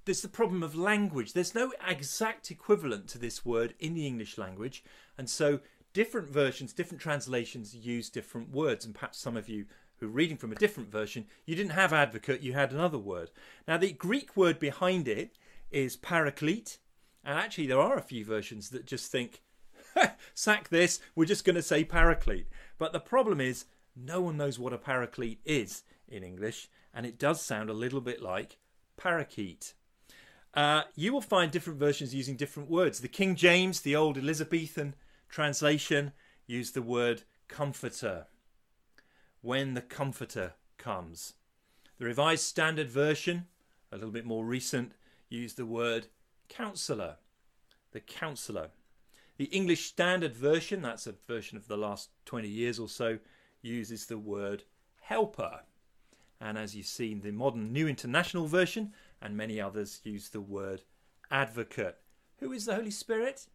there's 0.05 0.23
the 0.23 0.29
problem 0.29 0.63
of 0.63 0.75
language. 0.75 1.33
There's 1.33 1.55
no 1.55 1.73
exact 1.87 2.51
equivalent 2.51 3.09
to 3.09 3.19
this 3.19 3.45
word 3.45 3.75
in 3.79 3.95
the 3.95 4.07
English 4.07 4.39
language, 4.39 4.85
and 5.19 5.29
so 5.29 5.61
different 5.93 6.29
versions, 6.31 6.73
different 6.73 7.03
translations 7.03 7.75
use 7.75 8.09
different 8.09 8.51
words. 8.51 8.85
And 8.85 8.95
perhaps 8.95 9.19
some 9.19 9.37
of 9.37 9.49
you 9.49 9.67
who 9.97 10.07
are 10.07 10.11
reading 10.11 10.37
from 10.37 10.53
a 10.53 10.57
different 10.57 10.91
version, 10.91 11.27
you 11.45 11.55
didn't 11.55 11.73
have 11.73 11.93
advocate, 11.93 12.41
you 12.41 12.53
had 12.55 12.73
another 12.73 12.99
word. 12.99 13.31
Now, 13.69 13.77
the 13.77 13.93
Greek 13.93 14.37
word 14.37 14.59
behind 14.59 15.09
it 15.09 15.37
is 15.71 15.97
paraclete, 15.97 16.79
and 17.25 17.39
actually, 17.39 17.67
there 17.67 17.81
are 17.81 17.99
a 17.99 18.03
few 18.03 18.25
versions 18.25 18.71
that 18.71 18.87
just 18.87 19.13
think, 19.13 19.43
sack 20.35 20.71
this, 20.71 21.01
we're 21.15 21.27
just 21.27 21.45
going 21.45 21.57
to 21.57 21.63
say 21.63 21.85
paraclete. 21.85 22.47
But 22.79 22.93
the 22.93 23.01
problem 23.01 23.41
is, 23.41 23.67
no 23.97 24.21
one 24.21 24.37
knows 24.37 24.59
what 24.59 24.73
a 24.73 24.79
paraclete 24.79 25.41
is 25.45 25.83
in 26.09 26.23
English, 26.23 26.69
and 26.93 27.07
it 27.07 27.19
does 27.19 27.41
sound 27.41 27.71
a 27.71 27.75
little 27.75 28.01
bit 28.01 28.23
like 28.23 28.59
parakeet. 28.97 29.75
Uh, 30.53 30.83
you 30.97 31.13
will 31.13 31.21
find 31.21 31.53
different 31.53 31.79
versions 31.79 32.15
using 32.15 32.37
different 32.37 32.71
words. 32.71 33.01
The 33.01 33.09
King 33.09 33.37
James, 33.37 33.81
the 33.81 33.95
old 33.95 34.19
Elizabethan 34.19 34.95
translation, 35.29 36.13
used 36.47 36.75
the 36.75 36.83
word 36.83 37.23
comforter. 37.49 38.27
When 39.43 39.75
the 39.75 39.81
comforter 39.81 40.55
comes. 40.77 41.35
The 41.99 42.07
Revised 42.07 42.45
Standard 42.45 42.91
Version, 42.91 43.47
a 43.93 43.97
little 43.97 44.11
bit 44.11 44.25
more 44.25 44.45
recent, 44.45 44.93
used 45.29 45.57
the 45.57 45.67
word 45.67 46.09
counselor. 46.49 47.17
The 47.93 48.01
counselor. 48.01 48.71
The 49.37 49.45
English 49.47 49.87
Standard 49.87 50.35
Version, 50.35 50.83
that's 50.83 51.07
a 51.07 51.15
version 51.27 51.57
of 51.57 51.69
the 51.69 51.77
last 51.77 52.11
20 52.27 52.49
years 52.49 52.79
or 52.79 52.89
so, 52.89 53.19
uses 53.62 54.07
the 54.07 54.19
word 54.19 54.64
helper. 55.00 55.61
And 56.40 56.57
as 56.57 56.75
you've 56.75 56.87
seen, 56.87 57.21
the 57.21 57.33
modern 57.33 57.73
New 57.73 57.87
International 57.87 58.47
Version 58.47 58.93
and 59.21 59.37
many 59.37 59.61
others 59.61 60.00
use 60.05 60.29
the 60.29 60.40
word 60.40 60.83
advocate. 61.31 61.99
Who 62.38 62.52
is 62.52 62.64
the 62.64 62.75
Holy 62.75 62.90
Spirit? 62.90 63.47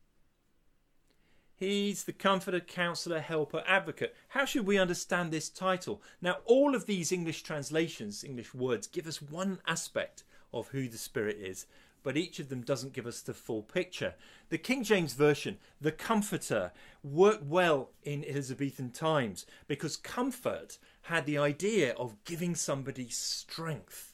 He's 1.57 2.03
the 2.03 2.13
comforter, 2.13 2.59
counselor, 2.59 3.21
helper, 3.21 3.63
advocate. 3.65 4.13
How 4.29 4.45
should 4.45 4.67
we 4.67 4.77
understand 4.77 5.31
this 5.31 5.49
title? 5.49 6.01
Now, 6.21 6.37
all 6.45 6.75
of 6.75 6.85
these 6.85 7.11
English 7.11 7.43
translations, 7.43 8.23
English 8.23 8.53
words, 8.53 8.87
give 8.87 9.07
us 9.07 9.21
one 9.21 9.59
aspect 9.65 10.23
of 10.53 10.67
who 10.69 10.89
the 10.89 10.97
Spirit 10.97 11.37
is, 11.37 11.65
but 12.05 12.15
each 12.15 12.39
of 12.39 12.49
them 12.49 12.61
doesn't 12.61 12.93
give 12.93 13.07
us 13.07 13.19
the 13.21 13.33
full 13.33 13.63
picture. 13.63 14.13
The 14.49 14.59
King 14.59 14.83
James 14.83 15.13
Version, 15.13 15.57
the 15.81 15.91
Comforter, 15.91 16.71
worked 17.03 17.43
well 17.43 17.89
in 18.03 18.23
Elizabethan 18.23 18.91
times 18.91 19.47
because 19.67 19.97
comfort 19.97 20.77
had 21.01 21.25
the 21.25 21.39
idea 21.39 21.93
of 21.95 22.23
giving 22.23 22.53
somebody 22.53 23.09
strength. 23.09 24.13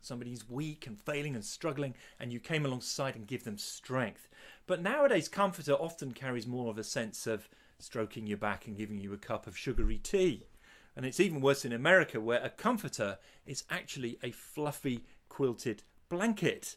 Somebody's 0.00 0.50
weak 0.50 0.88
and 0.88 1.00
failing 1.00 1.36
and 1.36 1.44
struggling, 1.44 1.94
and 2.18 2.32
you 2.32 2.40
came 2.40 2.66
alongside 2.66 3.14
and 3.14 3.24
give 3.24 3.44
them 3.44 3.56
strength. 3.56 4.28
But 4.66 4.82
nowadays, 4.82 5.28
comforter 5.28 5.74
often 5.74 6.10
carries 6.10 6.46
more 6.46 6.70
of 6.70 6.78
a 6.78 6.82
sense 6.82 7.24
of 7.28 7.48
stroking 7.78 8.26
your 8.26 8.38
back 8.38 8.66
and 8.66 8.76
giving 8.76 8.98
you 8.98 9.12
a 9.12 9.16
cup 9.16 9.46
of 9.46 9.56
sugary 9.56 9.98
tea. 9.98 10.48
And 10.96 11.06
it's 11.06 11.20
even 11.20 11.40
worse 11.40 11.64
in 11.64 11.72
America, 11.72 12.20
where 12.20 12.42
a 12.42 12.50
comforter 12.50 13.18
is 13.46 13.62
actually 13.70 14.18
a 14.24 14.32
fluffy 14.32 15.04
quilted 15.28 15.84
blanket. 16.08 16.74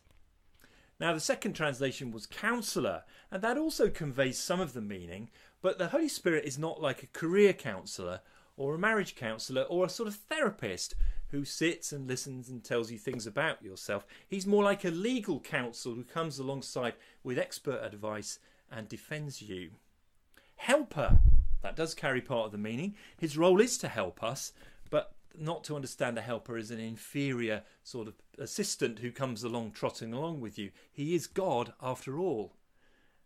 Now, 1.02 1.14
the 1.14 1.20
second 1.20 1.54
translation 1.54 2.12
was 2.12 2.28
counselor, 2.28 3.06
and 3.32 3.42
that 3.42 3.58
also 3.58 3.90
conveys 3.90 4.38
some 4.38 4.62
of 4.62 4.74
the 4.74 4.82
meaning, 4.82 5.32
but 5.60 5.80
the 5.80 5.88
Holy 5.88 6.08
Spirit 6.08 6.46
is 6.46 6.60
not 6.60 6.80
like 6.80 7.02
a 7.02 7.08
career 7.08 7.54
counselor 7.54 8.20
or 8.56 8.76
a 8.76 8.78
marriage 8.78 9.16
counselor 9.16 9.64
or 9.64 9.84
a 9.84 9.90
sort 9.90 10.08
of 10.08 10.14
therapist 10.14 10.94
who 11.30 11.44
sits 11.44 11.92
and 11.92 12.08
listens 12.08 12.50
and 12.50 12.64
tells 12.64 12.92
you 12.92 13.00
things 13.00 13.26
about 13.26 13.64
yourself. 13.64 14.06
He's 14.28 14.46
more 14.46 14.64
like 14.64 14.86
a 14.86 14.92
legal 14.92 15.40
counsel 15.40 15.96
who 15.96 16.04
comes 16.04 16.38
alongside 16.38 16.94
with 17.24 17.40
expert 17.40 17.84
advice 17.84 18.38
and 18.72 18.88
defends 18.88 19.42
you. 19.42 19.72
Helper, 20.58 21.18
that 21.64 21.76
does 21.76 21.96
carry 21.96 22.22
part 22.22 22.46
of 22.46 22.52
the 22.52 22.60
meaning. 22.60 22.94
His 23.18 23.40
role 23.40 23.60
is 23.60 23.80
to 23.80 23.88
help 23.88 24.22
us, 24.22 24.54
not 25.38 25.64
to 25.66 25.76
understand 25.76 26.18
a 26.18 26.22
helper 26.22 26.58
as 26.58 26.72
an 26.72 26.80
inferior 26.80 27.64
sort 27.84 28.08
of 28.08 28.16
assistant 28.38 29.00
who 29.00 29.12
comes 29.12 29.44
along 29.44 29.72
trotting 29.72 30.14
along 30.14 30.42
with 30.42 30.58
you. 30.58 30.72
He 30.92 31.16
is 31.16 31.28
God 31.28 31.74
after 31.82 32.20
all. 32.20 32.56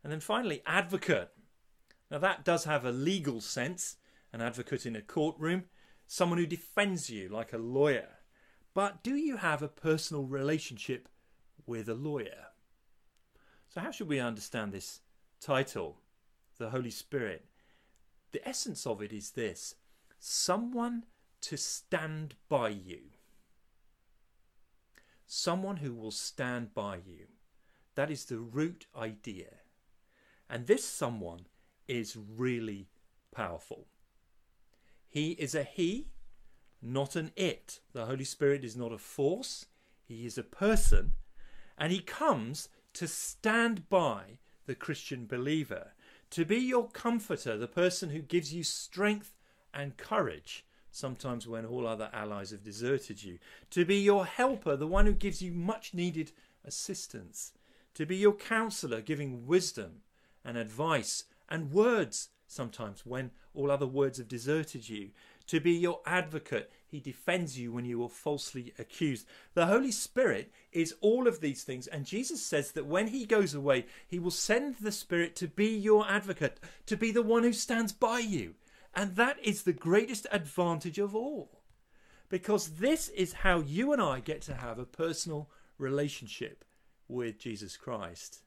And 0.03 0.11
then 0.11 0.19
finally, 0.19 0.61
advocate. 0.65 1.29
Now 2.11 2.19
that 2.19 2.45
does 2.45 2.65
have 2.65 2.85
a 2.85 2.91
legal 2.91 3.41
sense, 3.41 3.97
an 4.31 4.41
advocate 4.41 4.85
in 4.85 4.95
a 4.95 5.01
courtroom, 5.01 5.65
someone 6.07 6.37
who 6.37 6.45
defends 6.45 7.09
you 7.09 7.29
like 7.29 7.53
a 7.53 7.57
lawyer. 7.57 8.19
But 8.73 9.03
do 9.03 9.15
you 9.15 9.37
have 9.37 9.61
a 9.61 9.67
personal 9.67 10.25
relationship 10.25 11.07
with 11.65 11.89
a 11.89 11.93
lawyer? 11.93 12.47
So, 13.69 13.81
how 13.81 13.91
should 13.91 14.07
we 14.07 14.19
understand 14.19 14.71
this 14.71 15.01
title, 15.41 15.97
the 16.57 16.69
Holy 16.69 16.91
Spirit? 16.91 17.45
The 18.31 18.47
essence 18.47 18.85
of 18.85 19.01
it 19.01 19.13
is 19.13 19.31
this 19.31 19.75
someone 20.19 21.03
to 21.45 21.57
stand 21.57 22.33
by 22.49 22.69
you. 22.69 23.01
Someone 25.27 25.77
who 25.77 25.93
will 25.93 26.11
stand 26.11 26.73
by 26.73 26.95
you. 26.95 27.27
That 27.93 28.09
is 28.09 28.25
the 28.25 28.39
root 28.39 28.87
idea. 28.97 29.53
And 30.49 30.65
this 30.65 30.83
someone 30.83 31.45
is 31.87 32.17
really 32.17 32.87
powerful. 33.31 33.85
He 35.07 35.31
is 35.31 35.53
a 35.53 35.63
He, 35.63 36.07
not 36.81 37.15
an 37.15 37.31
it. 37.35 37.79
The 37.93 38.07
Holy 38.07 38.23
Spirit 38.23 38.65
is 38.65 38.75
not 38.75 38.91
a 38.91 38.97
force, 38.97 39.67
He 40.03 40.25
is 40.25 40.39
a 40.39 40.43
person, 40.43 41.13
and 41.77 41.91
He 41.91 41.99
comes 41.99 42.69
to 42.93 43.07
stand 43.07 43.87
by 43.87 44.39
the 44.65 44.75
Christian 44.75 45.27
believer, 45.27 45.93
to 46.31 46.43
be 46.43 46.57
your 46.57 46.89
comforter, 46.89 47.55
the 47.55 47.67
person 47.67 48.09
who 48.09 48.19
gives 48.19 48.51
you 48.51 48.63
strength 48.63 49.35
and 49.73 49.95
courage, 49.95 50.65
sometimes 50.95 51.45
when 51.45 51.65
all 51.65 51.85
other 51.85 52.09
allies 52.13 52.51
have 52.51 52.63
deserted 52.63 53.21
you, 53.21 53.37
to 53.69 53.83
be 53.83 53.97
your 53.97 54.25
helper, 54.25 54.77
the 54.77 54.87
one 54.87 55.05
who 55.05 55.13
gives 55.13 55.41
you 55.41 55.51
much 55.51 55.93
needed 55.93 56.31
assistance, 56.63 57.51
to 57.93 58.05
be 58.05 58.15
your 58.15 58.33
counselor, 58.33 59.01
giving 59.01 59.45
wisdom 59.45 60.01
and 60.45 60.57
advice 60.57 61.25
and 61.49 61.71
words 61.71 62.29
sometimes 62.47 63.05
when 63.05 63.31
all 63.53 63.71
other 63.71 63.85
words 63.87 64.19
have 64.19 64.29
deserted 64.29 64.87
you, 64.87 65.09
to 65.47 65.59
be 65.59 65.71
your 65.71 65.99
advocate. 66.05 66.71
He 66.87 66.99
defends 67.01 67.59
you 67.59 67.73
when 67.73 67.83
you 67.83 68.01
are 68.03 68.09
falsely 68.09 68.73
accused. 68.79 69.27
The 69.53 69.65
Holy 69.65 69.91
Spirit 69.91 70.51
is 70.71 70.95
all 71.01 71.27
of 71.27 71.41
these 71.41 71.63
things, 71.63 71.87
and 71.87 72.05
Jesus 72.05 72.41
says 72.41 72.71
that 72.71 72.85
when 72.85 73.07
He 73.07 73.25
goes 73.25 73.53
away, 73.53 73.85
He 74.07 74.17
will 74.17 74.31
send 74.31 74.77
the 74.77 74.93
Spirit 74.93 75.35
to 75.37 75.47
be 75.47 75.75
your 75.75 76.09
advocate, 76.09 76.59
to 76.85 76.95
be 76.95 77.11
the 77.11 77.21
one 77.21 77.43
who 77.43 77.53
stands 77.53 77.91
by 77.91 78.19
you. 78.19 78.55
And 78.95 79.15
that 79.17 79.37
is 79.43 79.63
the 79.63 79.73
greatest 79.73 80.25
advantage 80.31 80.97
of 80.97 81.13
all. 81.13 81.61
Because 82.29 82.75
this 82.75 83.09
is 83.09 83.33
how 83.33 83.59
you 83.59 83.91
and 83.91 84.01
I 84.01 84.19
get 84.19 84.41
to 84.43 84.55
have 84.55 84.79
a 84.79 84.85
personal 84.85 85.49
relationship 85.77 86.63
with 87.07 87.37
Jesus 87.37 87.77
Christ. 87.77 88.39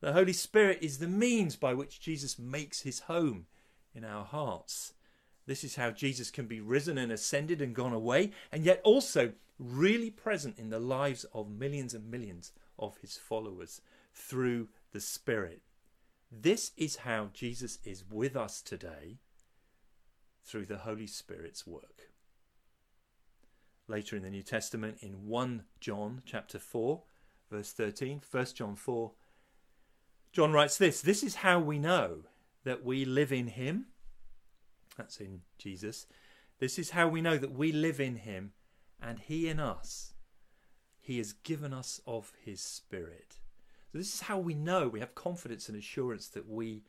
The 0.00 0.12
Holy 0.12 0.32
Spirit 0.32 0.78
is 0.80 0.98
the 0.98 1.08
means 1.08 1.56
by 1.56 1.74
which 1.74 2.00
Jesus 2.00 2.38
makes 2.38 2.82
his 2.82 3.00
home 3.00 3.46
in 3.94 4.04
our 4.04 4.24
hearts. 4.24 4.94
This 5.46 5.64
is 5.64 5.76
how 5.76 5.90
Jesus 5.90 6.30
can 6.30 6.46
be 6.46 6.60
risen 6.60 6.96
and 6.96 7.12
ascended 7.12 7.60
and 7.60 7.74
gone 7.74 7.92
away, 7.92 8.30
and 8.50 8.64
yet 8.64 8.80
also 8.84 9.32
really 9.58 10.10
present 10.10 10.58
in 10.58 10.70
the 10.70 10.80
lives 10.80 11.24
of 11.34 11.50
millions 11.50 11.94
and 11.94 12.10
millions 12.10 12.52
of 12.78 12.96
his 12.98 13.16
followers 13.16 13.80
through 14.14 14.68
the 14.92 15.00
Spirit. 15.00 15.62
This 16.30 16.72
is 16.76 16.96
how 16.96 17.30
Jesus 17.32 17.78
is 17.84 18.04
with 18.10 18.36
us 18.36 18.62
today 18.62 19.18
through 20.44 20.66
the 20.66 20.78
Holy 20.78 21.06
Spirit's 21.06 21.66
work. 21.66 22.10
Later 23.88 24.16
in 24.16 24.22
the 24.22 24.30
New 24.30 24.42
Testament, 24.42 24.98
in 25.00 25.26
1 25.26 25.64
John 25.80 26.22
chapter 26.24 26.58
4, 26.58 27.02
verse 27.50 27.72
13, 27.72 28.22
1 28.30 28.46
John 28.54 28.76
4, 28.76 29.12
John 30.32 30.52
writes 30.52 30.78
this 30.78 31.02
This 31.02 31.22
is 31.22 31.36
how 31.36 31.58
we 31.58 31.78
know 31.78 32.20
that 32.64 32.84
we 32.84 33.04
live 33.04 33.32
in 33.32 33.48
him 33.48 33.86
that's 34.96 35.20
in 35.20 35.40
Jesus. 35.58 36.06
This 36.58 36.78
is 36.78 36.90
how 36.90 37.08
we 37.08 37.20
know 37.20 37.38
that 37.38 37.52
we 37.52 37.72
live 37.72 38.00
in 38.00 38.16
him 38.16 38.52
and 39.00 39.18
he 39.18 39.48
in 39.48 39.58
us. 39.58 40.12
He 41.00 41.18
has 41.18 41.32
given 41.32 41.72
us 41.72 42.00
of 42.06 42.32
his 42.44 42.60
spirit. 42.60 43.38
So 43.90 43.98
this 43.98 44.14
is 44.14 44.20
how 44.22 44.38
we 44.38 44.54
know 44.54 44.88
we 44.88 45.00
have 45.00 45.14
confidence 45.14 45.68
and 45.68 45.76
assurance 45.76 46.28
that 46.28 46.48
we 46.48 46.84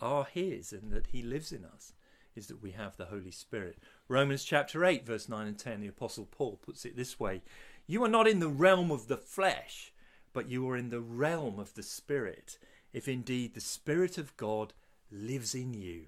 are 0.00 0.24
his 0.24 0.72
and 0.72 0.92
that 0.92 1.08
he 1.08 1.22
lives 1.22 1.52
in 1.52 1.64
us 1.64 1.92
is 2.36 2.46
that 2.48 2.62
we 2.62 2.72
have 2.72 2.96
the 2.96 3.06
Holy 3.06 3.30
Spirit. 3.30 3.78
Romans 4.08 4.44
chapter 4.44 4.84
8 4.84 5.06
verse 5.06 5.28
9 5.28 5.46
and 5.46 5.58
10 5.58 5.80
the 5.80 5.88
apostle 5.88 6.28
Paul 6.30 6.58
puts 6.62 6.84
it 6.84 6.96
this 6.96 7.18
way, 7.18 7.42
you 7.86 8.04
are 8.04 8.08
not 8.08 8.28
in 8.28 8.40
the 8.40 8.48
realm 8.48 8.90
of 8.90 9.08
the 9.08 9.16
flesh, 9.16 9.92
but 10.32 10.48
you 10.48 10.68
are 10.68 10.76
in 10.76 10.90
the 10.90 11.00
realm 11.00 11.58
of 11.58 11.74
the 11.74 11.82
spirit, 11.82 12.58
if 12.92 13.08
indeed 13.08 13.54
the 13.54 13.60
spirit 13.60 14.18
of 14.18 14.36
God 14.36 14.72
lives 15.10 15.54
in 15.54 15.74
you. 15.74 16.06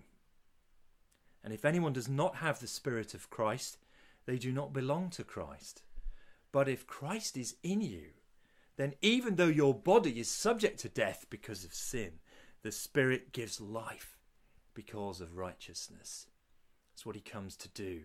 And 1.42 1.52
if 1.52 1.64
anyone 1.64 1.92
does 1.92 2.08
not 2.08 2.36
have 2.36 2.60
the 2.60 2.66
Spirit 2.66 3.14
of 3.14 3.30
Christ, 3.30 3.78
they 4.26 4.38
do 4.38 4.52
not 4.52 4.72
belong 4.72 5.10
to 5.10 5.24
Christ. 5.24 5.82
But 6.52 6.68
if 6.68 6.86
Christ 6.86 7.36
is 7.36 7.56
in 7.62 7.80
you, 7.80 8.08
then 8.76 8.94
even 9.00 9.36
though 9.36 9.46
your 9.46 9.74
body 9.74 10.20
is 10.20 10.28
subject 10.28 10.78
to 10.80 10.88
death 10.88 11.26
because 11.30 11.64
of 11.64 11.74
sin, 11.74 12.20
the 12.62 12.72
Spirit 12.72 13.32
gives 13.32 13.60
life 13.60 14.17
because 14.78 15.20
of 15.20 15.36
righteousness. 15.36 16.28
That's 16.92 17.04
what 17.04 17.16
he 17.16 17.20
comes 17.20 17.56
to 17.56 17.68
do, 17.70 18.02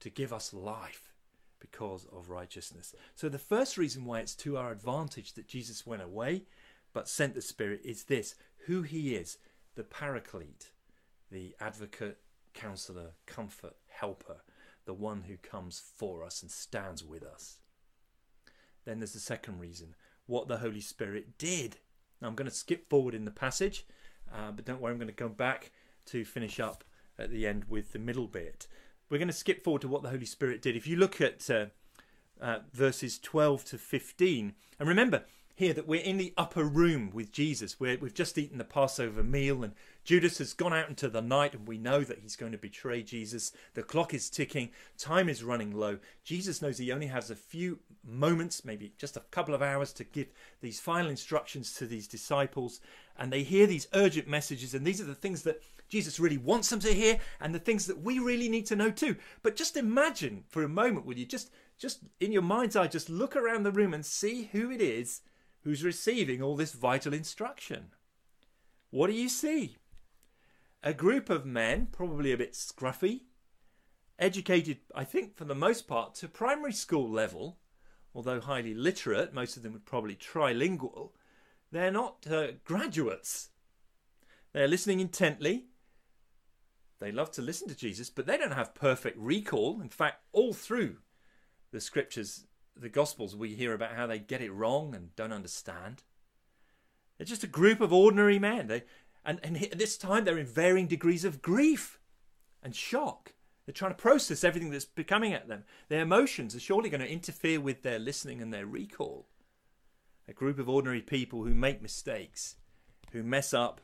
to 0.00 0.10
give 0.10 0.30
us 0.30 0.52
life 0.52 1.14
because 1.58 2.06
of 2.12 2.28
righteousness. 2.28 2.94
So 3.14 3.30
the 3.30 3.38
first 3.38 3.78
reason 3.78 4.04
why 4.04 4.20
it's 4.20 4.34
to 4.34 4.58
our 4.58 4.72
advantage 4.72 5.32
that 5.32 5.48
Jesus 5.48 5.86
went 5.86 6.02
away 6.02 6.42
but 6.92 7.08
sent 7.08 7.34
the 7.34 7.40
Spirit 7.40 7.80
is 7.82 8.04
this 8.04 8.34
who 8.66 8.82
he 8.82 9.14
is, 9.14 9.38
the 9.74 9.84
paraclete, 9.84 10.72
the 11.30 11.56
advocate 11.60 12.18
counselor, 12.52 13.12
comfort, 13.24 13.76
helper, 13.88 14.42
the 14.84 14.92
one 14.92 15.22
who 15.22 15.38
comes 15.38 15.82
for 15.96 16.22
us 16.22 16.42
and 16.42 16.50
stands 16.50 17.02
with 17.02 17.22
us. 17.22 17.56
Then 18.84 18.98
there's 18.98 19.14
the 19.14 19.18
second 19.18 19.60
reason 19.60 19.94
what 20.26 20.46
the 20.46 20.58
Holy 20.58 20.82
Spirit 20.82 21.38
did. 21.38 21.78
Now 22.20 22.28
I'm 22.28 22.34
going 22.34 22.50
to 22.50 22.54
skip 22.54 22.90
forward 22.90 23.14
in 23.14 23.24
the 23.24 23.30
passage, 23.30 23.86
uh, 24.30 24.50
but 24.50 24.66
don't 24.66 24.82
worry, 24.82 24.92
I'm 24.92 24.98
going 24.98 25.08
to 25.08 25.14
go 25.14 25.30
back 25.30 25.72
to 26.06 26.24
finish 26.24 26.60
up 26.60 26.84
at 27.18 27.30
the 27.30 27.46
end 27.46 27.64
with 27.68 27.92
the 27.92 27.98
middle 27.98 28.26
bit. 28.26 28.66
We're 29.08 29.18
going 29.18 29.28
to 29.28 29.34
skip 29.34 29.62
forward 29.62 29.82
to 29.82 29.88
what 29.88 30.02
the 30.02 30.08
Holy 30.10 30.26
Spirit 30.26 30.62
did. 30.62 30.76
If 30.76 30.86
you 30.86 30.96
look 30.96 31.20
at 31.20 31.48
uh, 31.50 31.66
uh, 32.40 32.60
verses 32.72 33.18
12 33.18 33.64
to 33.66 33.78
15, 33.78 34.54
and 34.78 34.88
remember, 34.88 35.24
here 35.62 35.72
that 35.72 35.86
we're 35.86 36.02
in 36.02 36.16
the 36.16 36.34
upper 36.36 36.64
room 36.64 37.08
with 37.12 37.30
Jesus. 37.30 37.78
we 37.78 37.90
have 37.90 38.14
just 38.14 38.36
eaten 38.36 38.58
the 38.58 38.64
Passover 38.64 39.22
meal, 39.22 39.62
and 39.62 39.74
Judas 40.02 40.38
has 40.38 40.54
gone 40.54 40.72
out 40.72 40.88
into 40.88 41.08
the 41.08 41.22
night, 41.22 41.54
and 41.54 41.68
we 41.68 41.78
know 41.78 42.00
that 42.00 42.18
he's 42.18 42.34
going 42.34 42.50
to 42.50 42.58
betray 42.58 43.04
Jesus. 43.04 43.52
The 43.74 43.84
clock 43.84 44.12
is 44.12 44.28
ticking, 44.28 44.70
time 44.98 45.28
is 45.28 45.44
running 45.44 45.70
low. 45.70 45.98
Jesus 46.24 46.62
knows 46.62 46.78
he 46.78 46.90
only 46.90 47.06
has 47.06 47.30
a 47.30 47.36
few 47.36 47.78
moments, 48.04 48.64
maybe 48.64 48.92
just 48.98 49.16
a 49.16 49.22
couple 49.30 49.54
of 49.54 49.62
hours, 49.62 49.92
to 49.92 50.04
give 50.04 50.32
these 50.60 50.80
final 50.80 51.08
instructions 51.08 51.74
to 51.74 51.86
these 51.86 52.08
disciples. 52.08 52.80
And 53.16 53.32
they 53.32 53.44
hear 53.44 53.68
these 53.68 53.86
urgent 53.94 54.26
messages, 54.26 54.74
and 54.74 54.84
these 54.84 55.00
are 55.00 55.04
the 55.04 55.14
things 55.14 55.44
that 55.44 55.62
Jesus 55.88 56.18
really 56.18 56.38
wants 56.38 56.70
them 56.70 56.80
to 56.80 56.92
hear, 56.92 57.20
and 57.40 57.54
the 57.54 57.60
things 57.60 57.86
that 57.86 58.02
we 58.02 58.18
really 58.18 58.48
need 58.48 58.66
to 58.66 58.74
know 58.74 58.90
too. 58.90 59.14
But 59.44 59.54
just 59.54 59.76
imagine 59.76 60.42
for 60.48 60.64
a 60.64 60.68
moment, 60.68 61.06
will 61.06 61.18
you 61.18 61.26
just 61.26 61.52
just 61.78 62.00
in 62.20 62.32
your 62.32 62.42
mind's 62.42 62.76
eye, 62.76 62.86
just 62.86 63.08
look 63.08 63.36
around 63.36 63.62
the 63.62 63.72
room 63.72 63.94
and 63.94 64.04
see 64.04 64.48
who 64.52 64.70
it 64.70 64.80
is 64.80 65.20
who's 65.62 65.84
receiving 65.84 66.42
all 66.42 66.56
this 66.56 66.72
vital 66.72 67.12
instruction. 67.12 67.92
What 68.90 69.08
do 69.08 69.14
you 69.14 69.28
see? 69.28 69.76
A 70.82 70.92
group 70.92 71.30
of 71.30 71.46
men, 71.46 71.88
probably 71.90 72.32
a 72.32 72.36
bit 72.36 72.52
scruffy, 72.52 73.22
educated, 74.18 74.78
I 74.94 75.04
think, 75.04 75.36
for 75.36 75.44
the 75.44 75.54
most 75.54 75.86
part, 75.86 76.14
to 76.16 76.28
primary 76.28 76.72
school 76.72 77.08
level, 77.08 77.58
although 78.14 78.40
highly 78.40 78.74
literate, 78.74 79.32
most 79.32 79.56
of 79.56 79.62
them 79.62 79.72
were 79.72 79.78
probably 79.78 80.16
trilingual, 80.16 81.10
they're 81.70 81.90
not 81.90 82.26
uh, 82.30 82.48
graduates. 82.64 83.48
They're 84.52 84.68
listening 84.68 85.00
intently. 85.00 85.66
They 87.00 87.10
love 87.10 87.30
to 87.32 87.42
listen 87.42 87.68
to 87.68 87.76
Jesus, 87.76 88.10
but 88.10 88.26
they 88.26 88.36
don't 88.36 88.52
have 88.52 88.74
perfect 88.74 89.16
recall. 89.18 89.80
In 89.80 89.88
fact, 89.88 90.22
all 90.32 90.52
through 90.52 90.98
the 91.72 91.80
scriptures, 91.80 92.46
the 92.76 92.88
Gospels, 92.88 93.36
we 93.36 93.54
hear 93.54 93.74
about 93.74 93.94
how 93.94 94.06
they 94.06 94.18
get 94.18 94.42
it 94.42 94.52
wrong 94.52 94.94
and 94.94 95.14
don't 95.16 95.32
understand. 95.32 96.02
They're 97.16 97.26
just 97.26 97.44
a 97.44 97.48
group 97.48 97.80
of 97.80 97.92
ordinary 97.92 98.38
men. 98.38 98.66
They, 98.66 98.82
and, 99.24 99.38
and 99.42 99.56
at 99.62 99.78
this 99.78 99.96
time, 99.96 100.24
they're 100.24 100.38
in 100.38 100.46
varying 100.46 100.86
degrees 100.86 101.24
of 101.24 101.42
grief 101.42 102.00
and 102.62 102.74
shock. 102.74 103.34
They're 103.64 103.72
trying 103.72 103.92
to 103.92 103.96
process 103.96 104.42
everything 104.42 104.70
that's 104.70 104.84
becoming 104.84 105.32
at 105.32 105.48
them. 105.48 105.64
Their 105.88 106.02
emotions 106.02 106.54
are 106.56 106.60
surely 106.60 106.90
going 106.90 107.00
to 107.00 107.10
interfere 107.10 107.60
with 107.60 107.82
their 107.82 107.98
listening 107.98 108.42
and 108.42 108.52
their 108.52 108.66
recall. 108.66 109.26
A 110.26 110.32
group 110.32 110.58
of 110.58 110.68
ordinary 110.68 111.02
people 111.02 111.44
who 111.44 111.54
make 111.54 111.82
mistakes, 111.82 112.56
who 113.12 113.22
mess 113.22 113.54
up, 113.54 113.80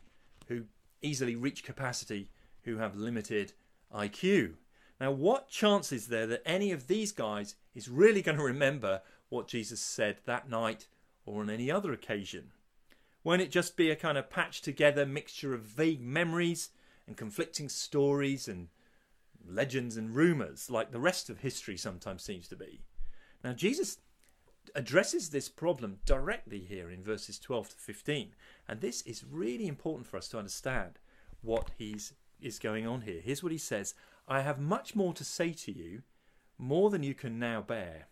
who 0.49 0.65
easily 1.03 1.37
reach 1.37 1.63
capacity, 1.63 2.31
who 2.63 2.79
have 2.79 2.97
limited 2.97 3.53
IQ. 3.95 4.55
Now, 5.01 5.13
what 5.13 5.49
chance 5.49 5.93
is 5.93 6.09
there 6.09 6.27
that 6.27 6.43
any 6.45 6.73
of 6.73 6.89
these 6.89 7.13
guys 7.13 7.55
is 7.75 7.89
really 7.89 8.23
going 8.23 8.39
to 8.39 8.45
remember 8.45 9.03
what 9.29 9.49
Jesus 9.49 9.81
said 9.81 10.19
that 10.25 10.49
night 10.49 10.89
or 11.25 11.41
on 11.41 11.51
any 11.51 11.71
other 11.71 11.93
occasion? 11.93 12.51
Won't 13.23 13.43
it 13.43 13.51
just 13.51 13.77
be 13.77 13.91
a 13.91 13.97
kind 13.97 14.19
of 14.19 14.31
patched 14.31 14.65
together 14.65 15.07
mixture 15.07 15.55
of 15.55 15.63
vague 15.63 16.01
memories 16.01 16.71
and 17.07 17.17
conflicting 17.17 17.69
stories 17.69 18.49
and 18.49 18.69
legends 19.47 19.97
and 19.97 20.15
rumours, 20.15 20.71
like 20.71 20.91
the 20.91 20.99
rest 20.99 21.31
of 21.31 21.41
history 21.41 21.77
sometimes 21.77 22.23
seems 22.23 22.49
to 22.49 22.57
be? 22.57 22.81
Now, 23.45 23.53
Jesus 23.53 23.99
addresses 24.75 25.31
this 25.31 25.49
problem 25.49 25.99
directly 26.05 26.61
here 26.61 26.91
in 26.91 27.03
verses 27.03 27.39
12 27.39 27.71
to 27.71 27.77
15, 27.77 28.35
and 28.67 28.81
this 28.81 29.03
is 29.03 29.25
really 29.25 29.69
important 29.69 30.07
for 30.07 30.17
us 30.17 30.29
to 30.29 30.39
understand 30.39 30.99
what 31.41 31.71
he's 31.79 32.15
is 32.41 32.59
going 32.59 32.87
on 32.87 33.03
here. 33.03 33.21
Here's 33.23 33.43
what 33.43 33.53
he 33.53 33.59
says 33.59 33.95
I 34.29 34.43
have 34.43 34.59
much 34.59 34.95
more 34.95 35.15
to 35.15 35.25
say 35.25 35.53
to 35.53 35.73
you, 35.73 36.03
more 36.59 36.91
than 36.91 37.03
you 37.03 37.15
can 37.15 37.39
now 37.39 37.63
bear. 37.63 38.09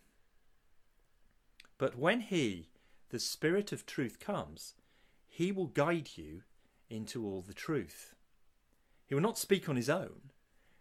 But 1.79 1.99
when 1.99 2.21
he, 2.21 2.71
the 3.11 3.19
Spirit 3.19 3.71
of 3.71 3.85
truth, 3.85 4.19
comes, 4.19 4.75
he 5.29 5.53
will 5.53 5.67
guide 5.67 6.11
you 6.17 6.43
into 6.89 7.27
all 7.27 7.43
the 7.43 7.53
truth. 7.53 8.15
He 9.07 9.15
will 9.15 9.23
not 9.23 9.39
speak 9.39 9.69
on 9.69 9.77
his 9.77 9.91
own, 9.91 10.31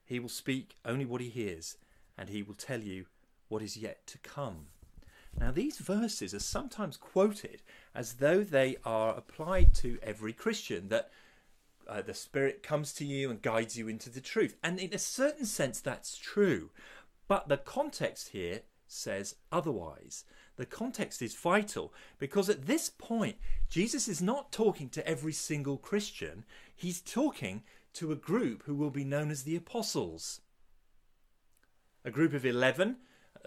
He 0.05 0.19
will 0.19 0.29
speak 0.29 0.77
only 0.85 1.03
what 1.03 1.21
he 1.21 1.29
hears, 1.29 1.77
and 2.17 2.29
he 2.29 2.43
will 2.43 2.53
tell 2.53 2.81
you 2.81 3.07
what 3.49 3.61
is 3.61 3.75
yet 3.75 4.05
to 4.07 4.17
come. 4.19 4.67
Now, 5.37 5.51
these 5.51 5.79
verses 5.79 6.33
are 6.33 6.39
sometimes 6.39 6.95
quoted 6.95 7.61
as 7.93 8.13
though 8.13 8.43
they 8.43 8.77
are 8.85 9.15
applied 9.15 9.73
to 9.75 9.99
every 10.01 10.31
Christian, 10.31 10.87
that 10.89 11.11
uh, 11.87 12.01
the 12.01 12.13
Spirit 12.13 12.63
comes 12.63 12.93
to 12.93 13.05
you 13.05 13.29
and 13.29 13.41
guides 13.41 13.77
you 13.77 13.87
into 13.87 14.09
the 14.09 14.21
truth. 14.21 14.55
And 14.63 14.79
in 14.79 14.93
a 14.93 14.99
certain 14.99 15.45
sense, 15.45 15.79
that's 15.79 16.17
true. 16.17 16.69
But 17.27 17.47
the 17.47 17.57
context 17.57 18.29
here 18.29 18.61
says 18.87 19.35
otherwise. 19.51 20.25
The 20.57 20.65
context 20.65 21.21
is 21.21 21.35
vital 21.35 21.93
because 22.17 22.49
at 22.49 22.65
this 22.65 22.89
point, 22.89 23.37
Jesus 23.69 24.07
is 24.07 24.21
not 24.21 24.51
talking 24.51 24.89
to 24.89 25.07
every 25.07 25.33
single 25.33 25.77
Christian, 25.77 26.45
he's 26.75 27.01
talking 27.01 27.63
to 27.93 28.11
a 28.11 28.15
group 28.15 28.63
who 28.63 28.75
will 28.75 28.89
be 28.89 29.03
known 29.03 29.31
as 29.31 29.43
the 29.43 29.55
Apostles. 29.55 30.41
A 32.03 32.11
group 32.11 32.33
of 32.33 32.45
11 32.45 32.97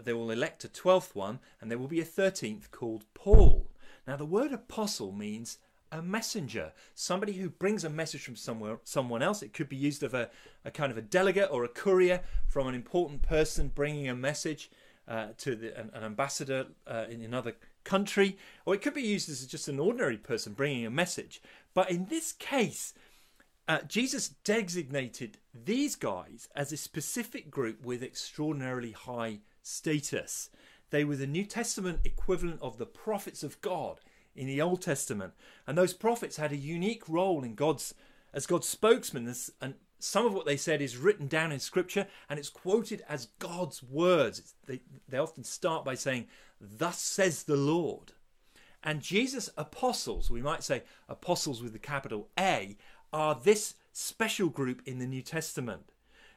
they 0.04 0.12
will 0.12 0.30
elect 0.30 0.64
a 0.64 0.68
twelfth 0.68 1.16
one, 1.16 1.40
and 1.60 1.70
there 1.70 1.78
will 1.78 1.88
be 1.88 2.00
a 2.00 2.04
thirteenth 2.04 2.70
called 2.70 3.04
Paul. 3.14 3.68
Now, 4.06 4.16
the 4.16 4.24
word 4.24 4.52
apostle 4.52 5.12
means 5.12 5.58
a 5.90 6.02
messenger, 6.02 6.72
somebody 6.94 7.34
who 7.34 7.48
brings 7.48 7.84
a 7.84 7.90
message 7.90 8.22
from 8.22 8.36
somewhere, 8.36 8.78
someone 8.84 9.22
else. 9.22 9.42
It 9.42 9.52
could 9.52 9.68
be 9.68 9.76
used 9.76 10.02
of 10.02 10.14
a, 10.14 10.30
a 10.64 10.70
kind 10.70 10.92
of 10.92 10.98
a 10.98 11.02
delegate 11.02 11.48
or 11.50 11.64
a 11.64 11.68
courier 11.68 12.20
from 12.46 12.66
an 12.66 12.74
important 12.74 13.22
person 13.22 13.72
bringing 13.74 14.08
a 14.08 14.14
message 14.14 14.70
uh, 15.06 15.28
to 15.38 15.56
the, 15.56 15.78
an, 15.78 15.90
an 15.94 16.04
ambassador 16.04 16.66
uh, 16.86 17.06
in 17.08 17.22
another 17.22 17.54
country, 17.84 18.36
or 18.66 18.74
it 18.74 18.82
could 18.82 18.94
be 18.94 19.02
used 19.02 19.30
as 19.30 19.46
just 19.46 19.68
an 19.68 19.80
ordinary 19.80 20.18
person 20.18 20.52
bringing 20.52 20.84
a 20.84 20.90
message. 20.90 21.40
But 21.72 21.90
in 21.90 22.06
this 22.06 22.32
case, 22.32 22.92
uh, 23.66 23.80
Jesus 23.88 24.28
designated 24.44 25.38
these 25.54 25.96
guys 25.96 26.48
as 26.54 26.72
a 26.72 26.76
specific 26.76 27.50
group 27.50 27.84
with 27.84 28.02
extraordinarily 28.02 28.92
high 28.92 29.40
status. 29.62 30.50
They 30.90 31.04
were 31.04 31.16
the 31.16 31.26
New 31.26 31.44
Testament 31.44 32.00
equivalent 32.04 32.60
of 32.62 32.78
the 32.78 32.86
prophets 32.86 33.42
of 33.42 33.60
God 33.60 34.00
in 34.38 34.46
the 34.46 34.62
Old 34.62 34.82
Testament, 34.82 35.34
and 35.66 35.76
those 35.76 35.94
prophets 35.94 36.36
had 36.36 36.52
a 36.52 36.56
unique 36.56 37.08
role 37.08 37.42
in 37.44 37.54
God's 37.54 37.94
as 38.32 38.46
God's 38.46 38.68
spokesman. 38.68 39.34
And 39.60 39.74
some 39.98 40.26
of 40.26 40.34
what 40.34 40.46
they 40.46 40.56
said 40.56 40.80
is 40.80 40.96
written 40.96 41.26
down 41.26 41.50
in 41.50 41.60
Scripture, 41.60 42.06
and 42.28 42.38
it's 42.38 42.50
quoted 42.50 43.02
as 43.08 43.28
God's 43.38 43.82
words. 43.82 44.54
They 44.66 44.80
they 45.08 45.18
often 45.18 45.44
start 45.44 45.84
by 45.84 45.94
saying, 45.94 46.28
"Thus 46.60 47.00
says 47.00 47.44
the 47.44 47.56
Lord." 47.56 48.12
And 48.82 49.02
Jesus' 49.02 49.50
apostles, 49.56 50.30
we 50.30 50.40
might 50.40 50.62
say 50.62 50.84
apostles 51.08 51.60
with 51.60 51.72
the 51.72 51.80
capital 51.80 52.28
A, 52.38 52.76
are 53.12 53.34
this 53.34 53.74
special 53.92 54.48
group 54.48 54.82
in 54.86 54.98
the 54.98 55.06
New 55.06 55.22
Testament. 55.22 55.90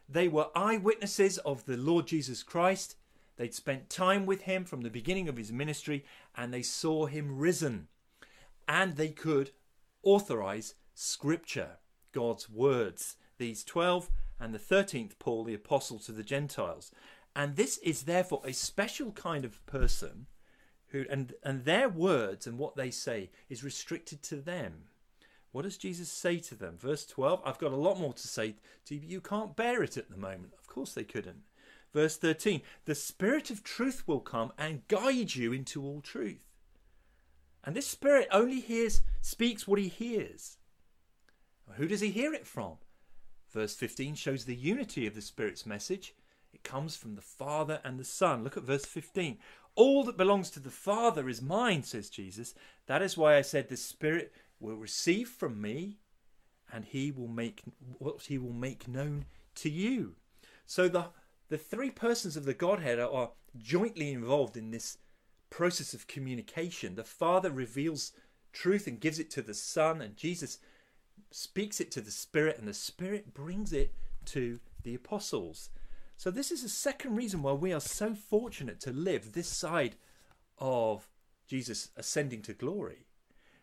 They 0.10 0.28
were 0.28 0.50
eyewitnesses 0.56 1.38
of 1.40 1.66
the 1.66 1.78
Lord 1.78 2.08
Jesus 2.08 2.42
Christ. 2.42 2.96
They'd 3.38 3.54
spent 3.54 3.90
time 3.90 4.26
with 4.26 4.42
him 4.42 4.66
from 4.66 4.82
the 4.82 4.90
beginning 4.90 5.30
of 5.30 5.38
his 5.38 5.52
ministry 5.52 6.06
and 6.36 6.54
they 6.54 6.64
saw 6.64 7.06
him 7.06 7.38
risen. 7.38 7.88
And 8.71 8.95
they 8.95 9.10
could 9.10 9.51
authorize 10.01 10.75
scripture, 10.93 11.71
God's 12.13 12.49
words. 12.49 13.17
These 13.38 13.65
12 13.65 14.10
and 14.39 14.53
the 14.53 14.60
13th 14.60 15.19
Paul, 15.19 15.43
the 15.43 15.53
apostle 15.53 15.99
to 15.99 16.13
the 16.13 16.23
Gentiles. 16.23 16.89
And 17.36 17.57
this 17.57 17.79
is 17.79 18.03
therefore 18.03 18.41
a 18.45 18.53
special 18.53 19.12
kind 19.12 19.43
of 19.43 19.65
person 19.65 20.27
who, 20.88 21.03
and, 21.10 21.34
and 21.43 21.65
their 21.65 21.89
words 21.89 22.47
and 22.47 22.57
what 22.57 22.77
they 22.77 22.91
say 22.91 23.29
is 23.49 23.62
restricted 23.62 24.23
to 24.23 24.38
them. 24.38 24.86
What 25.51 25.63
does 25.63 25.77
Jesus 25.77 26.10
say 26.10 26.38
to 26.38 26.55
them? 26.55 26.77
Verse 26.77 27.05
12, 27.05 27.41
I've 27.43 27.57
got 27.57 27.73
a 27.73 27.75
lot 27.75 27.99
more 27.99 28.13
to 28.13 28.27
say 28.27 28.55
to 28.86 28.95
you, 28.95 29.01
but 29.01 29.10
you 29.10 29.19
can't 29.19 29.57
bear 29.57 29.84
it 29.84 29.97
at 29.97 30.10
the 30.10 30.15
moment. 30.15 30.53
Of 30.57 30.67
course 30.67 30.93
they 30.93 31.03
couldn't. 31.03 31.41
Verse 31.93 32.15
13 32.15 32.62
The 32.86 32.95
Spirit 32.95 33.49
of 33.49 33.65
truth 33.65 34.07
will 34.07 34.21
come 34.21 34.53
and 34.57 34.88
guide 34.88 35.36
you 35.36 35.51
into 35.51 35.84
all 35.84 35.99
truth. 35.99 36.51
And 37.63 37.76
this 37.76 37.88
Spirit 37.88 38.28
only 38.32 38.60
hears, 38.60 39.02
speaks 39.21 39.67
what 39.67 39.80
he 39.80 39.88
hears. 39.88 40.58
Who 41.76 41.88
does 41.88 42.02
he 42.02 42.10
hear 42.10 42.34
it 42.34 42.47
from? 42.47 42.78
Verse 43.52 43.76
15 43.76 44.15
shows 44.15 44.45
the 44.45 44.56
unity 44.56 45.06
of 45.08 45.15
the 45.15 45.21
Spirit's 45.21 45.65
message. 45.65 46.15
It 46.54 46.63
comes 46.63 46.95
from 46.95 47.15
the 47.15 47.21
Father 47.21 47.80
and 47.84 48.00
the 48.00 48.04
Son. 48.04 48.43
Look 48.43 48.58
at 48.58 48.63
verse 48.63 48.86
15. 48.86 49.38
All 49.76 50.04
that 50.04 50.17
belongs 50.17 50.50
to 50.52 50.60
the 50.60 50.69
Father 50.69 51.30
is 51.30 51.41
mine, 51.41 51.84
says 51.84 52.10
Jesus. 52.10 52.54
That 52.88 53.02
is 53.02 53.17
why 53.17 53.38
I 53.38 53.41
said 53.41 53.69
the 53.69 53.78
Spirit 53.78 54.34
will 54.60 54.76
receive 54.76 55.30
from 55.30 55.62
me 55.62 55.97
and 56.74 56.86
he 56.86 57.12
will 57.12 57.28
make 57.28 57.63
what 57.97 58.24
he 58.24 58.38
will 58.38 58.54
make 58.54 58.88
known 58.88 59.26
to 59.56 59.69
you. 59.69 60.15
So 60.65 60.88
the 60.88 61.08
the 61.50 61.58
three 61.58 61.91
persons 61.91 62.38
of 62.38 62.45
the 62.45 62.54
Godhead 62.54 62.97
are, 62.97 63.12
are 63.12 63.32
jointly 63.58 64.13
involved 64.13 64.56
in 64.56 64.71
this 64.71 64.97
process 65.52 65.94
of 65.94 66.08
communication. 66.08 66.96
The 66.96 67.04
Father 67.04 67.52
reveals 67.52 68.14
truth 68.52 68.88
and 68.88 69.00
gives 69.00 69.20
it 69.20 69.30
to 69.32 69.44
the 69.44 69.54
Son, 69.54 70.02
and 70.02 70.18
Jesus 70.18 70.58
speaks 71.30 71.80
it 71.80 71.92
to 71.92 72.02
the 72.02 72.10
Spirit, 72.10 72.58
and 72.58 72.68
the 72.68 72.74
Spirit 72.74 73.36
brings 73.36 73.72
it 73.72 73.94
to 74.26 74.60
the 74.84 74.96
apostles. 74.96 75.70
So, 76.18 76.32
this 76.32 76.52
is 76.52 76.64
a 76.64 76.70
second 76.70 77.16
reason 77.16 77.44
why 77.44 77.54
we 77.54 77.74
are 77.74 77.80
so 77.80 78.16
fortunate 78.16 78.80
to 78.82 78.92
live 78.92 79.34
this 79.34 79.48
side 79.48 79.96
of 80.58 81.08
Jesus 81.48 81.90
ascending 81.96 82.42
to 82.44 82.54
glory, 82.54 83.06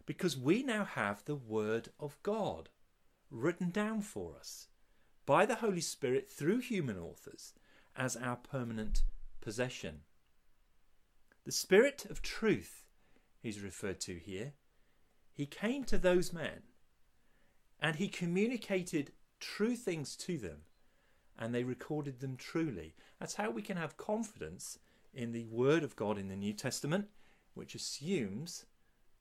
because 0.07 0.37
we 0.37 0.63
now 0.63 0.85
have 0.85 1.25
the 1.25 1.37
Word 1.37 1.89
of 1.99 2.19
God 2.23 2.69
written 3.31 3.71
down 3.71 4.03
for 4.03 4.37
us 4.39 4.69
by 5.27 5.47
the 5.47 5.57
Holy 5.57 5.81
Spirit 5.81 6.29
through 6.31 6.59
human 6.59 6.99
authors 6.99 7.53
as 7.97 8.17
our 8.17 8.37
permanent 8.37 9.03
possession. 9.41 10.01
The 11.49 11.53
Spirit 11.53 12.05
of 12.11 12.21
truth 12.21 12.85
is 13.43 13.63
referred 13.63 14.01
to 14.01 14.19
here. 14.19 14.53
He 15.33 15.47
came 15.47 15.83
to 15.85 15.97
those 15.97 16.31
men 16.31 16.65
and 17.81 17.97
he 17.97 18.09
communicated 18.09 19.13
true 19.41 19.75
things 19.75 20.15
to 20.17 20.37
them 20.37 20.65
and 21.39 21.55
they 21.55 21.65
recorded 21.65 22.21
them 22.21 22.37
truly. 22.37 22.97
That's 23.19 23.37
how 23.37 23.51
we 23.51 23.63
can 23.63 23.79
have 23.79 23.97
confidence 23.97 24.79
in 25.15 25.33
the 25.33 25.47
Word 25.47 25.85
of 25.85 25.97
God 25.97 26.19
in 26.19 26.29
the 26.29 26.37
New 26.37 26.53
Testament, 26.53 27.09
which 27.55 27.75
assumes 27.75 28.67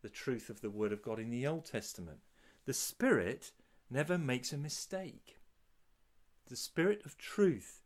the 0.02 0.10
truth 0.10 0.50
of 0.50 0.60
the 0.60 0.70
Word 0.70 0.92
of 0.92 1.02
God 1.02 1.20
in 1.20 1.30
the 1.30 1.48
Old 1.48 1.64
Testament. 1.64 2.20
The 2.66 2.74
Spirit 2.74 3.54
never 3.90 4.18
makes 4.18 4.52
a 4.52 4.58
mistake. 4.58 5.40
The 6.48 6.58
Spirit 6.58 7.04
of 7.06 7.18
truth 7.18 7.84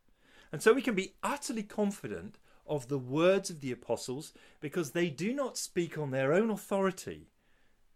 and 0.52 0.62
so 0.62 0.74
we 0.74 0.82
can 0.82 0.94
be 0.94 1.14
utterly 1.22 1.62
confident 1.62 2.38
of 2.66 2.88
the 2.88 2.98
words 2.98 3.50
of 3.50 3.60
the 3.60 3.72
apostles 3.72 4.32
because 4.60 4.90
they 4.90 5.08
do 5.08 5.34
not 5.34 5.58
speak 5.58 5.98
on 5.98 6.10
their 6.10 6.32
own 6.32 6.50
authority. 6.50 7.28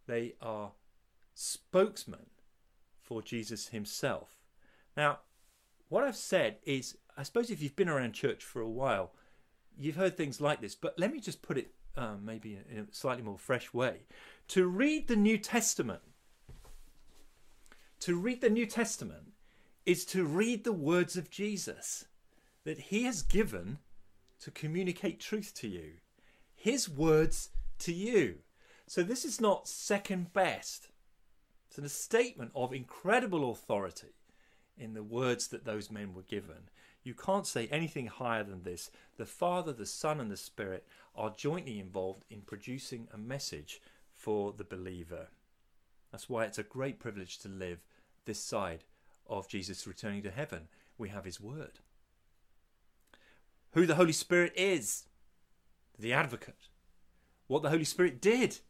They 0.07 0.35
are 0.41 0.73
spokesmen 1.35 2.27
for 3.03 3.23
Jesus 3.23 3.69
himself. 3.69 4.37
Now, 4.97 5.21
what 5.89 6.05
I've 6.05 6.17
said 6.17 6.57
is, 6.65 6.97
I 7.17 7.23
suppose 7.23 7.51
if 7.51 7.63
you've 7.63 7.77
been 7.77 7.89
around 7.89 8.13
church 8.13 8.43
for 8.43 8.61
a 8.61 8.69
while, 8.69 9.13
you've 9.79 9.97
heard 9.97 10.17
things 10.17 10.41
like 10.41 10.61
this, 10.61 10.75
but 10.75 10.99
let 10.99 11.13
me 11.13 11.21
just 11.21 11.43
put 11.43 11.59
it 11.59 11.73
um, 11.97 12.25
maybe 12.25 12.59
in 12.71 12.79
a 12.79 12.95
slightly 12.95 13.23
more 13.23 13.39
fresh 13.39 13.73
way. 13.73 14.01
To 14.49 14.67
read 14.67 15.09
the 15.09 15.17
New 15.17 15.39
Testament, 15.39 16.03
to 18.01 18.17
read 18.17 18.41
the 18.41 18.51
New 18.51 18.67
Testament 18.67 19.33
is 19.85 20.05
to 20.07 20.25
read 20.25 20.65
the 20.65 20.73
words 20.73 21.17
of 21.17 21.31
Jesus 21.31 22.07
that 22.65 22.79
He 22.79 23.05
has 23.05 23.23
given 23.23 23.79
to 24.41 24.51
communicate 24.51 25.21
truth 25.21 25.53
to 25.55 25.69
you. 25.69 25.93
His 26.55 26.89
words 26.89 27.51
to 27.81 27.93
you. 27.93 28.39
So 28.87 29.03
this 29.03 29.25
is 29.25 29.41
not 29.41 29.69
second 29.69 30.33
best. 30.33 30.89
It's 31.69 31.79
a 31.79 31.89
statement 31.89 32.53
of 32.55 32.73
incredible 32.73 33.51
authority 33.51 34.15
in 34.79 34.95
the 34.95 35.03
words 35.03 35.49
that 35.49 35.65
those 35.65 35.91
men 35.91 36.15
were 36.15 36.23
given. 36.23 36.71
You 37.03 37.15
can't 37.15 37.47
say 37.47 37.69
anything 37.69 38.07
higher 38.07 38.45
than 38.45 38.63
this. 38.63 38.91
The 39.17 39.27
Father, 39.27 39.73
the 39.73 39.87
Son, 39.87 40.21
and 40.21 40.31
the 40.31 40.37
Spirit 40.37 40.87
are 41.15 41.35
jointly 41.37 41.79
involved 41.79 42.25
in 42.31 42.41
producing 42.43 43.09
a 43.13 43.19
message 43.19 43.81
for 44.13 44.53
the 44.53 44.65
believer. 44.65 45.29
That's 46.11 46.29
why 46.29 46.45
it's 46.45 46.59
a 46.59 46.63
great 46.63 46.99
privilege 46.99 47.39
to 47.39 47.49
live 47.49 47.79
this 48.25 48.41
side 48.41 48.85
of 49.27 49.49
Jesus 49.49 49.87
returning 49.87 50.23
to 50.23 50.31
heaven. 50.31 50.69
We 50.99 51.11
have 51.11 51.25
His 51.25 51.41
Word 51.41 51.81
who 53.73 53.87
the 53.87 53.95
Holy 53.95 54.13
Spirit 54.13 54.53
is, 54.57 55.05
the 55.99 56.13
advocate, 56.13 56.69
what 57.47 57.63
the 57.63 57.71
Holy 57.71 57.85
Spirit 57.85 58.21
did. 58.21 58.61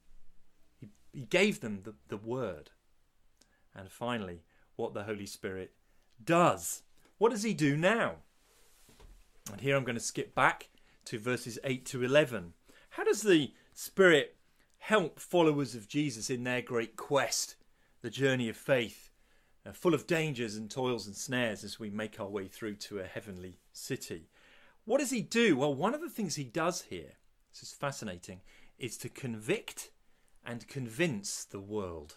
He, 0.79 0.89
he 1.13 1.23
gave 1.23 1.61
them 1.61 1.81
the, 1.85 1.95
the 2.09 2.17
word. 2.17 2.71
And 3.75 3.91
finally, 3.91 4.43
what 4.77 4.95
the 4.95 5.05
Holy 5.05 5.27
Spirit 5.27 5.73
does. 6.23 6.83
What 7.19 7.31
does 7.31 7.43
he 7.43 7.55
do 7.55 7.77
now? 7.77 8.17
And 9.53 9.61
here 9.61 9.77
I'm 9.77 9.85
going 9.85 9.97
to 9.97 10.01
skip 10.01 10.35
back 10.35 10.69
to 11.07 11.19
verses 11.19 11.59
8 11.63 11.85
to 11.87 12.03
11. 12.03 12.55
How 12.91 13.05
does 13.05 13.23
the 13.23 13.53
Spirit 13.75 14.37
help 14.79 15.21
followers 15.21 15.75
of 15.75 15.89
Jesus 15.89 16.31
in 16.31 16.45
their 16.45 16.63
great 16.63 16.97
quest, 16.97 17.57
the 18.03 18.11
journey 18.11 18.49
of 18.49 18.57
faith? 18.57 19.11
uh, 19.67 19.73
full 19.73 19.95
of 19.95 20.07
dangers 20.07 20.57
and 20.57 20.71
toils 20.71 21.07
and 21.07 21.17
snares 21.17 21.65
as 21.65 21.81
we 21.81 21.91
make 21.91 22.21
our 22.21 22.29
way 22.29 22.47
through 22.47 22.75
to 22.75 23.01
a 23.01 23.05
heavenly 23.05 23.59
city. 23.73 24.29
What 24.87 25.01
does 25.01 25.11
he 25.11 25.21
do? 25.21 25.57
Well, 25.57 25.75
one 25.75 25.95
of 25.95 26.01
the 26.01 26.09
things 26.09 26.37
he 26.37 26.45
does 26.45 26.83
here, 26.83 27.15
this 27.53 27.63
is 27.63 27.73
fascinating, 27.73 28.41
is 28.79 28.97
to 28.99 29.09
convict 29.09 29.91
and 30.45 30.67
convince 30.69 31.45
the 31.45 31.61
world. 31.61 32.17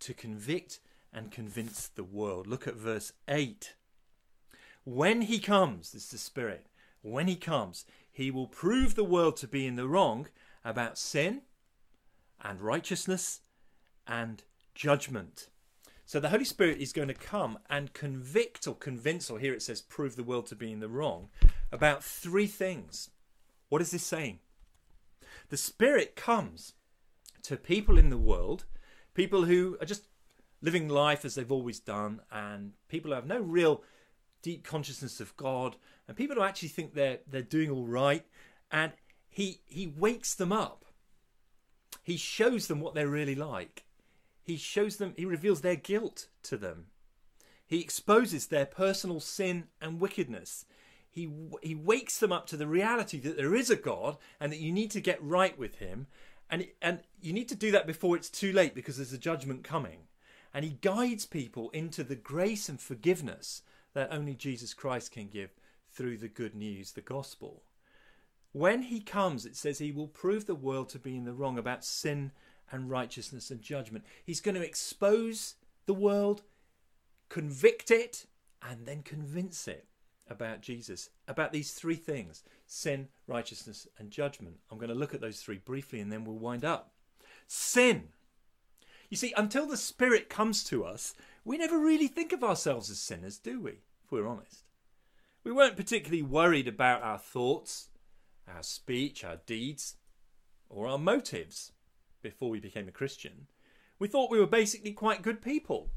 To 0.00 0.12
convict 0.12 0.80
and 1.12 1.30
convince 1.30 1.86
the 1.86 2.02
world. 2.04 2.48
Look 2.48 2.66
at 2.66 2.74
verse 2.74 3.12
8. 3.28 3.74
When 4.84 5.22
he 5.22 5.38
comes, 5.38 5.92
this 5.92 6.04
is 6.04 6.10
the 6.10 6.18
Spirit, 6.18 6.66
when 7.02 7.28
he 7.28 7.36
comes, 7.36 7.84
he 8.10 8.30
will 8.32 8.48
prove 8.48 8.96
the 8.96 9.04
world 9.04 9.36
to 9.38 9.48
be 9.48 9.64
in 9.64 9.76
the 9.76 9.86
wrong 9.86 10.26
about 10.64 10.98
sin 10.98 11.42
and 12.42 12.60
righteousness 12.60 13.40
and 14.06 14.42
judgment. 14.74 15.48
So 16.06 16.18
the 16.18 16.30
Holy 16.30 16.44
Spirit 16.44 16.78
is 16.78 16.92
going 16.92 17.06
to 17.06 17.14
come 17.14 17.60
and 17.68 17.92
convict 17.92 18.66
or 18.66 18.74
convince, 18.74 19.30
or 19.30 19.38
here 19.38 19.54
it 19.54 19.62
says 19.62 19.80
prove 19.80 20.16
the 20.16 20.24
world 20.24 20.46
to 20.46 20.56
be 20.56 20.72
in 20.72 20.80
the 20.80 20.88
wrong, 20.88 21.28
about 21.72 22.04
three 22.04 22.46
things. 22.46 23.10
What 23.68 23.82
is 23.82 23.90
this 23.90 24.02
saying? 24.02 24.40
The 25.48 25.56
Spirit 25.56 26.16
comes 26.16 26.74
to 27.42 27.56
people 27.56 27.98
in 27.98 28.10
the 28.10 28.18
world, 28.18 28.64
people 29.14 29.44
who 29.44 29.76
are 29.80 29.86
just 29.86 30.04
living 30.62 30.88
life 30.88 31.24
as 31.24 31.34
they've 31.34 31.50
always 31.50 31.80
done, 31.80 32.20
and 32.30 32.72
people 32.88 33.10
who 33.10 33.14
have 33.14 33.26
no 33.26 33.40
real 33.40 33.82
deep 34.42 34.64
consciousness 34.64 35.20
of 35.20 35.36
God, 35.36 35.76
and 36.06 36.16
people 36.16 36.36
who 36.36 36.42
actually 36.42 36.68
think 36.68 36.94
they're 36.94 37.18
they're 37.26 37.42
doing 37.42 37.70
all 37.70 37.86
right, 37.86 38.24
and 38.70 38.92
he 39.28 39.60
he 39.66 39.86
wakes 39.86 40.34
them 40.34 40.52
up. 40.52 40.84
He 42.02 42.16
shows 42.16 42.66
them 42.66 42.80
what 42.80 42.94
they're 42.94 43.08
really 43.08 43.34
like. 43.34 43.84
He 44.42 44.56
shows 44.56 44.96
them 44.96 45.14
he 45.16 45.24
reveals 45.24 45.60
their 45.60 45.76
guilt 45.76 46.28
to 46.44 46.56
them. 46.56 46.86
He 47.66 47.80
exposes 47.80 48.46
their 48.46 48.66
personal 48.66 49.20
sin 49.20 49.68
and 49.80 50.00
wickedness. 50.00 50.64
He 51.10 51.28
he 51.62 51.74
wakes 51.74 52.18
them 52.18 52.32
up 52.32 52.46
to 52.46 52.56
the 52.56 52.68
reality 52.68 53.18
that 53.20 53.36
there 53.36 53.54
is 53.54 53.68
a 53.68 53.76
God 53.76 54.16
and 54.38 54.52
that 54.52 54.60
you 54.60 54.72
need 54.72 54.90
to 54.92 55.00
get 55.00 55.22
right 55.22 55.58
with 55.58 55.76
him 55.76 56.06
and 56.48 56.66
and 56.80 57.00
you 57.20 57.32
need 57.32 57.48
to 57.48 57.54
do 57.54 57.70
that 57.72 57.86
before 57.86 58.16
it's 58.16 58.30
too 58.30 58.52
late 58.52 58.74
because 58.74 58.96
there's 58.96 59.12
a 59.12 59.18
judgment 59.18 59.64
coming. 59.64 60.00
And 60.52 60.64
he 60.64 60.78
guides 60.80 61.26
people 61.26 61.70
into 61.70 62.02
the 62.02 62.16
grace 62.16 62.68
and 62.68 62.80
forgiveness 62.80 63.62
that 63.94 64.12
only 64.12 64.34
Jesus 64.34 64.74
Christ 64.74 65.12
can 65.12 65.28
give 65.28 65.50
through 65.92 66.18
the 66.18 66.28
good 66.28 66.54
news, 66.54 66.92
the 66.92 67.00
gospel. 67.00 67.62
When 68.52 68.82
he 68.82 69.00
comes, 69.00 69.46
it 69.46 69.54
says 69.54 69.78
he 69.78 69.92
will 69.92 70.08
prove 70.08 70.46
the 70.46 70.56
world 70.56 70.88
to 70.90 70.98
be 70.98 71.16
in 71.16 71.24
the 71.24 71.32
wrong 71.32 71.56
about 71.56 71.84
sin 71.84 72.32
and 72.72 72.90
righteousness 72.90 73.50
and 73.50 73.62
judgment. 73.62 74.04
He's 74.24 74.40
going 74.40 74.56
to 74.56 74.66
expose 74.66 75.54
the 75.86 75.94
world, 75.94 76.42
convict 77.28 77.92
it, 77.92 78.26
and 78.60 78.86
then 78.86 79.02
convince 79.02 79.68
it 79.68 79.86
about 80.30 80.62
Jesus, 80.62 81.10
about 81.28 81.52
these 81.52 81.72
three 81.72 81.96
things 81.96 82.42
sin, 82.66 83.08
righteousness, 83.26 83.88
and 83.98 84.10
judgment. 84.10 84.56
I'm 84.70 84.78
going 84.78 84.88
to 84.88 84.94
look 84.94 85.12
at 85.12 85.20
those 85.20 85.40
three 85.40 85.58
briefly 85.58 86.00
and 86.00 86.10
then 86.10 86.24
we'll 86.24 86.38
wind 86.38 86.64
up. 86.64 86.92
Sin. 87.48 88.08
You 89.10 89.16
see, 89.16 89.34
until 89.36 89.66
the 89.66 89.76
Spirit 89.76 90.28
comes 90.28 90.62
to 90.64 90.84
us, 90.84 91.14
we 91.44 91.58
never 91.58 91.78
really 91.78 92.06
think 92.06 92.32
of 92.32 92.44
ourselves 92.44 92.88
as 92.90 93.00
sinners, 93.00 93.38
do 93.38 93.60
we? 93.60 93.72
If 94.04 94.12
we're 94.12 94.28
honest. 94.28 94.64
We 95.42 95.50
weren't 95.50 95.76
particularly 95.76 96.22
worried 96.22 96.68
about 96.68 97.02
our 97.02 97.18
thoughts, 97.18 97.88
our 98.46 98.62
speech, 98.62 99.24
our 99.24 99.40
deeds, 99.46 99.96
or 100.68 100.86
our 100.86 100.98
motives 100.98 101.72
before 102.22 102.50
we 102.50 102.60
became 102.60 102.86
a 102.86 102.92
Christian. 102.92 103.46
We 103.98 104.06
thought 104.06 104.30
we 104.30 104.38
were 104.38 104.46
basically 104.46 104.92
quite 104.92 105.22
good 105.22 105.42
people. 105.42 105.90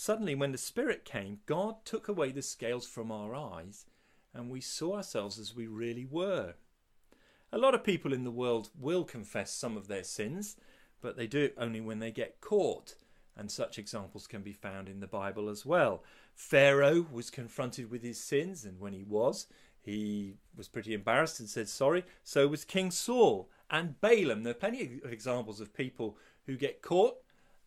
Suddenly, 0.00 0.36
when 0.36 0.52
the 0.52 0.58
Spirit 0.58 1.04
came, 1.04 1.40
God 1.44 1.84
took 1.84 2.06
away 2.06 2.30
the 2.30 2.40
scales 2.40 2.86
from 2.86 3.10
our 3.10 3.34
eyes 3.34 3.84
and 4.32 4.48
we 4.48 4.60
saw 4.60 4.94
ourselves 4.94 5.40
as 5.40 5.56
we 5.56 5.66
really 5.66 6.04
were. 6.04 6.54
A 7.50 7.58
lot 7.58 7.74
of 7.74 7.82
people 7.82 8.12
in 8.12 8.22
the 8.22 8.30
world 8.30 8.70
will 8.78 9.02
confess 9.02 9.50
some 9.50 9.76
of 9.76 9.88
their 9.88 10.04
sins, 10.04 10.54
but 11.00 11.16
they 11.16 11.26
do 11.26 11.42
it 11.42 11.54
only 11.58 11.80
when 11.80 11.98
they 11.98 12.12
get 12.12 12.40
caught 12.40 12.94
and 13.36 13.50
such 13.50 13.76
examples 13.76 14.28
can 14.28 14.42
be 14.42 14.52
found 14.52 14.88
in 14.88 15.00
the 15.00 15.08
Bible 15.08 15.48
as 15.48 15.66
well. 15.66 16.04
Pharaoh 16.32 17.04
was 17.10 17.28
confronted 17.28 17.90
with 17.90 18.04
his 18.04 18.20
sins, 18.20 18.64
and 18.64 18.78
when 18.78 18.92
he 18.92 19.02
was, 19.02 19.48
he 19.80 20.36
was 20.56 20.68
pretty 20.68 20.94
embarrassed 20.94 21.40
and 21.40 21.48
said 21.48 21.68
sorry. 21.68 22.04
So 22.22 22.46
was 22.46 22.64
King 22.64 22.92
Saul 22.92 23.50
and 23.68 24.00
Balaam. 24.00 24.44
There 24.44 24.52
are 24.52 24.54
plenty 24.54 25.00
of 25.02 25.12
examples 25.12 25.60
of 25.60 25.74
people 25.74 26.16
who 26.46 26.56
get 26.56 26.82
caught 26.82 27.16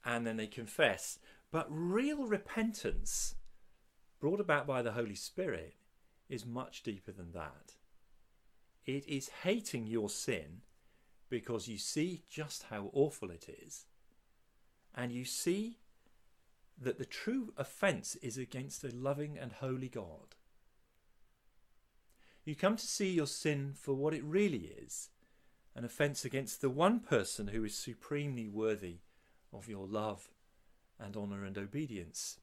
and 0.06 0.26
then 0.26 0.38
they 0.38 0.48
confess. 0.48 1.20
But 1.52 1.68
real 1.70 2.26
repentance, 2.26 3.36
brought 4.20 4.40
about 4.40 4.66
by 4.66 4.82
the 4.82 4.94
Holy 4.94 5.16
Spirit, 5.16 5.76
is 6.30 6.46
much 6.46 6.84
deeper 6.84 7.12
than 7.12 7.34
that. 7.34 7.74
It 8.86 9.08
is 9.08 9.30
hating 9.44 9.86
your 9.86 10.10
sin 10.10 10.62
because 11.30 11.68
you 11.68 11.78
see 11.78 12.24
just 12.30 12.64
how 12.70 12.90
awful 12.94 13.30
it 13.30 13.48
is 13.64 13.86
and 14.96 15.12
you 15.12 15.26
see 15.26 15.78
that 16.80 16.98
the 16.98 17.06
true 17.06 17.54
offence 17.58 18.16
is 18.18 18.38
against 18.38 18.84
a 18.84 18.90
loving 18.90 19.38
and 19.38 19.54
holy 19.54 19.88
God. 19.88 20.36
You 22.44 22.56
come 22.56 22.76
to 22.76 22.88
see 22.88 23.12
your 23.12 23.28
sin 23.28 23.74
for 23.76 23.94
what 23.94 24.14
it 24.14 24.24
really 24.24 24.74
is 24.84 25.10
an 25.74 25.86
offence 25.86 26.26
against 26.26 26.60
the 26.60 26.70
one 26.70 27.00
person 27.00 27.48
who 27.48 27.64
is 27.64 27.78
supremely 27.78 28.50
worthy 28.50 28.98
of 29.54 29.70
your 29.70 29.88
love 29.88 30.30
and 31.04 31.18
honour 31.18 31.44
and 31.44 31.58
obedience. 31.58 32.40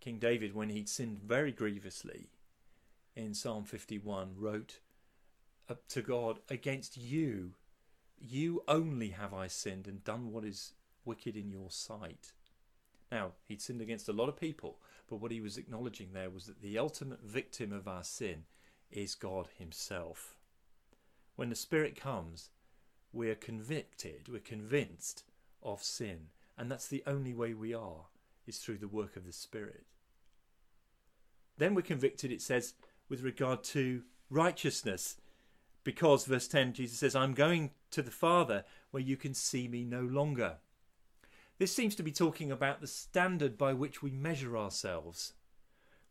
King 0.00 0.18
David, 0.18 0.54
when 0.54 0.70
he'd 0.70 0.88
sinned 0.88 1.18
very 1.18 1.52
grievously 1.52 2.30
in 3.16 3.34
Psalm 3.34 3.64
51, 3.64 4.34
wrote 4.36 4.80
to 5.88 6.02
God, 6.02 6.38
Against 6.48 6.96
you, 6.96 7.52
you 8.18 8.62
only 8.68 9.10
have 9.10 9.34
I 9.34 9.48
sinned 9.48 9.86
and 9.86 10.04
done 10.04 10.32
what 10.32 10.44
is 10.44 10.74
wicked 11.04 11.36
in 11.36 11.50
your 11.50 11.70
sight. 11.70 12.32
Now, 13.10 13.32
he'd 13.46 13.62
sinned 13.62 13.80
against 13.80 14.08
a 14.08 14.12
lot 14.12 14.28
of 14.28 14.36
people, 14.36 14.78
but 15.08 15.20
what 15.20 15.32
he 15.32 15.40
was 15.40 15.56
acknowledging 15.56 16.12
there 16.12 16.30
was 16.30 16.46
that 16.46 16.60
the 16.62 16.78
ultimate 16.78 17.22
victim 17.22 17.72
of 17.72 17.88
our 17.88 18.04
sin 18.04 18.44
is 18.90 19.14
God 19.14 19.48
Himself. 19.58 20.36
When 21.36 21.50
the 21.50 21.56
Spirit 21.56 21.96
comes, 21.96 22.50
we're 23.12 23.34
convicted, 23.34 24.28
we're 24.28 24.40
convinced 24.40 25.24
of 25.62 25.82
sin, 25.82 26.28
and 26.58 26.70
that's 26.70 26.88
the 26.88 27.02
only 27.06 27.32
way 27.32 27.54
we 27.54 27.72
are, 27.72 28.06
is 28.46 28.58
through 28.58 28.78
the 28.78 28.88
work 28.88 29.16
of 29.16 29.24
the 29.24 29.32
Spirit. 29.32 29.84
Then 31.56 31.74
we're 31.74 31.82
convicted, 31.82 32.32
it 32.32 32.42
says, 32.42 32.74
with 33.08 33.22
regard 33.22 33.62
to 33.64 34.02
righteousness, 34.28 35.16
because, 35.84 36.24
verse 36.26 36.48
10, 36.48 36.74
Jesus 36.74 36.98
says, 36.98 37.16
I'm 37.16 37.32
going 37.32 37.70
to 37.92 38.02
the 38.02 38.10
Father 38.10 38.64
where 38.90 39.02
you 39.02 39.16
can 39.16 39.34
see 39.34 39.68
me 39.68 39.84
no 39.84 40.02
longer. 40.02 40.56
This 41.58 41.74
seems 41.74 41.94
to 41.96 42.02
be 42.02 42.12
talking 42.12 42.52
about 42.52 42.80
the 42.80 42.86
standard 42.86 43.56
by 43.56 43.72
which 43.72 44.02
we 44.02 44.10
measure 44.10 44.56
ourselves. 44.56 45.34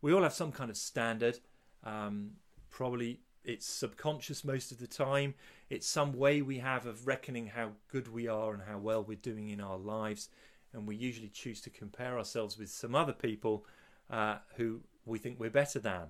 We 0.01 0.13
all 0.13 0.23
have 0.23 0.33
some 0.33 0.51
kind 0.51 0.69
of 0.69 0.77
standard. 0.77 1.39
Um, 1.83 2.31
probably 2.69 3.21
it's 3.47 3.65
subconscious 3.65 4.43
most 4.43 4.71
of 4.71 4.77
the 4.77 4.85
time. 4.85 5.33
It's 5.69 5.87
some 5.87 6.13
way 6.13 6.43
we 6.43 6.59
have 6.59 6.85
of 6.85 7.07
reckoning 7.07 7.47
how 7.47 7.71
good 7.91 8.13
we 8.13 8.27
are 8.27 8.53
and 8.53 8.61
how 8.61 8.77
well 8.77 9.03
we're 9.03 9.17
doing 9.17 9.49
in 9.49 9.59
our 9.59 9.77
lives. 9.77 10.29
And 10.73 10.87
we 10.87 10.95
usually 10.95 11.29
choose 11.29 11.59
to 11.61 11.71
compare 11.71 12.17
ourselves 12.17 12.59
with 12.59 12.69
some 12.69 12.93
other 12.93 13.13
people 13.13 13.65
uh, 14.11 14.35
who 14.57 14.81
we 15.05 15.17
think 15.17 15.39
we're 15.39 15.49
better 15.49 15.79
than. 15.79 16.09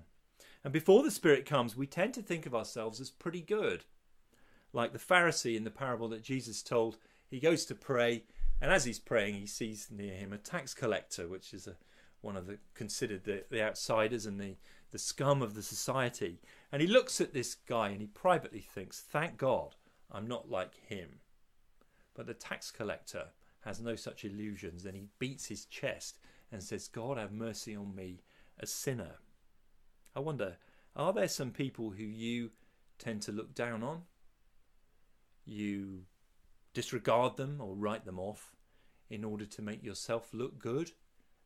And 0.65 0.73
before 0.73 1.03
the 1.03 1.11
Spirit 1.11 1.45
comes, 1.45 1.77
we 1.77 1.87
tend 1.87 2.13
to 2.15 2.21
think 2.21 2.45
of 2.45 2.53
ourselves 2.53 2.99
as 2.99 3.09
pretty 3.09 3.41
good. 3.41 3.85
Like 4.73 4.91
the 4.91 4.99
Pharisee 4.99 5.55
in 5.55 5.63
the 5.63 5.71
parable 5.71 6.09
that 6.09 6.23
Jesus 6.23 6.61
told, 6.61 6.97
he 7.29 7.39
goes 7.39 7.63
to 7.65 7.75
pray 7.75 8.23
and 8.61 8.71
as 8.71 8.85
he's 8.85 8.99
praying, 8.99 9.35
he 9.35 9.45
sees 9.45 9.87
near 9.91 10.13
him 10.13 10.33
a 10.33 10.37
tax 10.37 10.73
collector, 10.73 11.27
which 11.27 11.53
is 11.53 11.67
a, 11.67 11.75
one 12.21 12.35
of 12.35 12.47
the 12.47 12.57
considered 12.73 13.23
the, 13.23 13.43
the 13.49 13.61
outsiders 13.61 14.25
and 14.25 14.39
the, 14.39 14.55
the 14.91 14.97
scum 14.97 15.41
of 15.41 15.53
the 15.53 15.61
society. 15.61 16.39
And 16.71 16.81
he 16.81 16.87
looks 16.87 17.21
at 17.21 17.33
this 17.33 17.55
guy 17.55 17.89
and 17.89 18.01
he 18.01 18.07
privately 18.07 18.59
thinks, 18.59 18.99
Thank 18.99 19.37
God 19.37 19.75
I'm 20.11 20.27
not 20.27 20.49
like 20.49 20.75
him. 20.87 21.19
But 22.13 22.27
the 22.27 22.33
tax 22.33 22.71
collector 22.71 23.27
has 23.61 23.79
no 23.79 23.95
such 23.95 24.25
illusions 24.25 24.85
and 24.85 24.95
he 24.95 25.07
beats 25.19 25.45
his 25.45 25.65
chest 25.65 26.19
and 26.51 26.63
says, 26.63 26.87
God, 26.87 27.17
have 27.17 27.31
mercy 27.31 27.75
on 27.75 27.95
me, 27.95 28.21
a 28.59 28.65
sinner. 28.65 29.15
I 30.15 30.19
wonder, 30.19 30.57
are 30.95 31.13
there 31.13 31.27
some 31.27 31.51
people 31.51 31.91
who 31.91 32.03
you 32.03 32.51
tend 32.97 33.21
to 33.23 33.31
look 33.31 33.53
down 33.53 33.83
on? 33.83 34.03
You 35.45 36.01
disregard 36.73 37.37
them 37.37 37.61
or 37.61 37.75
write 37.75 38.05
them 38.05 38.19
off 38.19 38.55
in 39.09 39.23
order 39.23 39.45
to 39.45 39.61
make 39.61 39.83
yourself 39.83 40.29
look 40.33 40.59
good. 40.59 40.91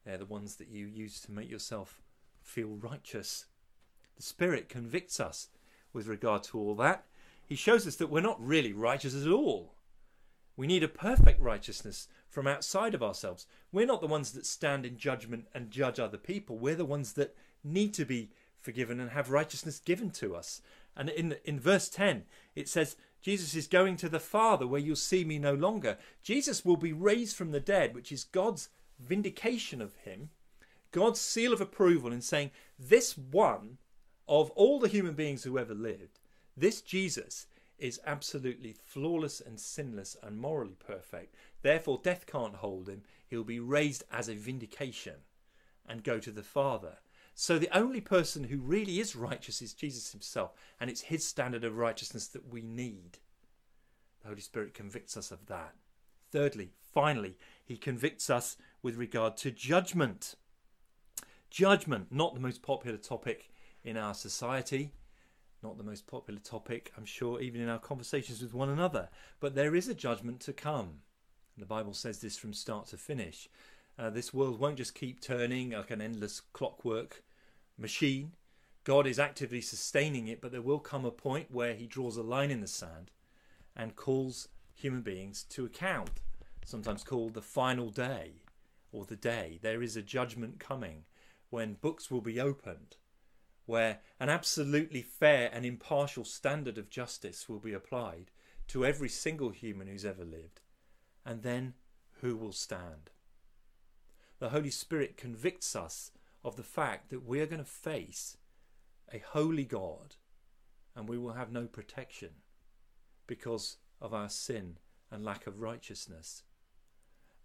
They're 0.06 0.18
the 0.18 0.26
ones 0.26 0.56
that 0.56 0.70
you 0.70 0.88
use 0.88 1.20
to 1.22 1.32
make 1.32 1.50
yourself 1.50 2.02
feel 2.42 2.70
righteous. 2.70 3.46
The 4.22 4.28
Spirit 4.28 4.70
convicts 4.70 5.20
us 5.20 5.50
with 5.94 6.06
regard 6.06 6.44
to 6.44 6.60
all 6.60 6.76
that. 6.76 7.06
He 7.44 7.56
shows 7.56 7.88
us 7.88 7.96
that 7.96 8.12
we're 8.12 8.22
not 8.22 8.40
really 8.40 8.72
righteous 8.72 9.16
at 9.16 9.28
all. 9.28 9.74
We 10.56 10.68
need 10.68 10.84
a 10.84 10.88
perfect 10.88 11.42
righteousness 11.42 12.08
from 12.30 12.46
outside 12.46 12.94
of 12.94 13.02
ourselves. 13.02 13.48
We're 13.72 13.88
not 13.88 14.00
the 14.00 14.06
ones 14.06 14.34
that 14.34 14.46
stand 14.46 14.86
in 14.86 15.00
judgment 15.00 15.48
and 15.56 15.72
judge 15.72 16.00
other 16.00 16.20
people. 16.20 16.60
We're 16.60 16.76
the 16.76 16.86
ones 16.86 17.14
that 17.14 17.36
need 17.64 17.96
to 17.96 18.06
be 18.06 18.30
forgiven 18.60 19.00
and 19.00 19.10
have 19.10 19.32
righteousness 19.32 19.80
given 19.80 20.12
to 20.12 20.36
us. 20.36 20.62
And 20.96 21.10
in 21.10 21.38
in 21.44 21.60
verse 21.60 21.90
10 21.90 22.26
it 22.54 22.70
says 22.70 22.98
Jesus 23.24 23.56
is 23.56 23.66
going 23.66 23.96
to 23.98 24.10
the 24.10 24.20
Father 24.20 24.68
where 24.68 24.80
you'll 24.80 24.98
see 24.98 25.24
me 25.24 25.40
no 25.40 25.56
longer. 25.56 25.98
Jesus 26.22 26.64
will 26.64 26.78
be 26.78 26.94
raised 26.94 27.36
from 27.36 27.50
the 27.50 27.60
dead, 27.60 27.96
which 27.96 28.12
is 28.12 28.24
God's 28.24 28.70
vindication 29.00 29.82
of 29.82 29.96
him, 29.96 30.30
God's 30.92 31.20
seal 31.20 31.54
of 31.54 31.60
approval 31.60 32.14
in 32.14 32.22
saying 32.22 32.52
this 32.78 33.18
one 33.18 33.80
of 34.28 34.50
all 34.52 34.80
the 34.80 34.88
human 34.88 35.14
beings 35.14 35.44
who 35.44 35.58
ever 35.58 35.74
lived, 35.74 36.20
this 36.56 36.82
Jesus 36.82 37.48
is 37.78 38.00
absolutely 38.06 38.74
flawless 38.74 39.42
and 39.42 39.60
sinless 39.60 40.16
and 40.22 40.40
morally 40.40 40.76
perfect. 40.80 41.36
Therefore, 41.64 42.00
death 42.02 42.26
can't 42.28 42.56
hold 42.56 42.88
him. 42.88 43.02
He'll 43.28 43.44
be 43.44 43.60
raised 43.60 44.04
as 44.12 44.30
a 44.30 44.36
vindication 44.36 45.16
and 45.88 46.04
go 46.04 46.20
to 46.20 46.32
the 46.32 46.44
Father. 46.44 46.98
So, 47.34 47.58
the 47.58 47.76
only 47.76 48.02
person 48.02 48.46
who 48.46 48.60
really 48.60 49.00
is 49.00 49.16
righteous 49.16 49.62
is 49.62 49.74
Jesus 49.74 50.12
himself, 50.12 50.54
and 50.80 50.90
it's 50.90 51.02
his 51.02 51.26
standard 51.26 51.64
of 51.64 51.78
righteousness 51.78 52.28
that 52.28 52.52
we 52.52 52.62
need. 52.62 53.18
The 54.22 54.28
Holy 54.28 54.42
Spirit 54.42 54.74
convicts 54.74 55.18
us 55.18 55.32
of 55.32 55.48
that. 55.48 55.74
Thirdly, 56.32 56.72
finally, 56.94 57.38
he 57.66 57.78
convicts 57.78 58.30
us 58.30 58.58
with 58.84 58.96
regard 58.96 59.38
to 59.38 59.52
judgment. 59.52 60.36
Judgment, 61.50 62.12
not 62.12 62.34
the 62.34 62.40
most 62.40 62.62
popular 62.62 62.98
topic 62.98 63.51
in 63.84 63.98
our 63.98 64.14
society 64.14 64.92
not 65.64 65.78
the 65.78 65.84
most 65.84 66.08
popular 66.08 66.40
topic, 66.40 66.92
I'm 66.98 67.06
sure, 67.06 67.40
even 67.40 67.62
in 67.62 67.70
our 67.70 67.80
conversations 67.80 68.42
with 68.42 68.54
one 68.54 68.70
another. 68.70 69.10
But 69.40 69.56
there 69.56 69.76
is 69.76 69.88
a 69.88 69.94
judgment 69.94 70.40
to 70.42 70.54
come. 70.54 71.02
The 71.58 71.66
Bible 71.66 71.94
says 71.94 72.20
this 72.20 72.38
from 72.38 72.54
start 72.54 72.88
to 72.88 72.98
finish. 72.98 73.48
Uh, 74.00 74.10
this 74.10 74.34
world 74.34 74.60
won't 74.60 74.78
just 74.78 74.96
keep 74.96 75.22
turning 75.22 75.72
like 75.72 75.92
an 75.92 76.02
endless 76.02 76.40
clockwork 76.54 77.24
machine. 77.78 78.32
God 78.84 79.06
is 79.06 79.20
actively 79.20 79.62
sustaining 79.62 80.28
it, 80.28 80.42
but 80.42 80.52
there 80.52 80.62
will 80.62 80.80
come 80.80 81.06
a 81.06 81.12
point 81.12 81.52
where 81.52 81.76
He 81.76 81.86
draws 81.86 82.18
a 82.18 82.24
line 82.24 82.50
in 82.50 82.62
the 82.62 82.68
sand 82.68 83.12
and 83.76 83.96
calls 83.96 84.48
human 84.74 85.02
beings 85.02 85.44
to 85.50 85.66
account, 85.66 86.22
sometimes 86.66 87.04
called 87.04 87.36
the 87.36 87.42
final 87.42 87.90
day 87.92 88.42
or 88.92 89.06
the 89.06 89.16
day. 89.16 89.60
There 89.62 89.84
is 89.84 89.96
a 89.96 90.02
judgment 90.02 90.60
coming 90.60 91.04
when 91.52 91.74
books 91.76 92.10
will 92.10 92.22
be 92.22 92.40
opened 92.40 92.96
where 93.66 94.00
an 94.20 94.30
absolutely 94.30 95.02
fair 95.02 95.50
and 95.54 95.66
impartial 95.66 96.26
standard 96.26 96.78
of 96.78 96.90
justice 96.90 97.48
will 97.48 97.60
be 97.60 97.74
applied 97.74 98.32
to 98.68 98.86
every 98.86 99.10
single 99.10 99.50
human 99.50 99.88
who's 99.88 100.06
ever 100.06 100.24
lived. 100.24 100.62
And 101.26 101.44
then 101.44 101.74
who 102.22 102.36
will 102.36 102.54
stand? 102.54 103.12
The 104.40 104.50
Holy 104.50 104.72
Spirit 104.72 105.18
convicts 105.18 105.76
us 105.76 106.12
of 106.44 106.56
the 106.56 106.64
fact 106.64 107.10
that 107.10 107.26
we 107.26 107.40
are 107.42 107.46
going 107.46 107.64
to 107.64 107.70
face 107.70 108.38
a 109.14 109.20
holy 109.20 109.66
God 109.66 110.16
and 110.96 111.08
we 111.08 111.18
will 111.18 111.34
have 111.34 111.52
no 111.52 111.66
protection 111.66 112.30
because 113.28 113.78
of 114.02 114.14
our 114.14 114.30
sin 114.30 114.78
and 115.12 115.24
lack 115.24 115.46
of 115.46 115.62
righteousness. 115.62 116.44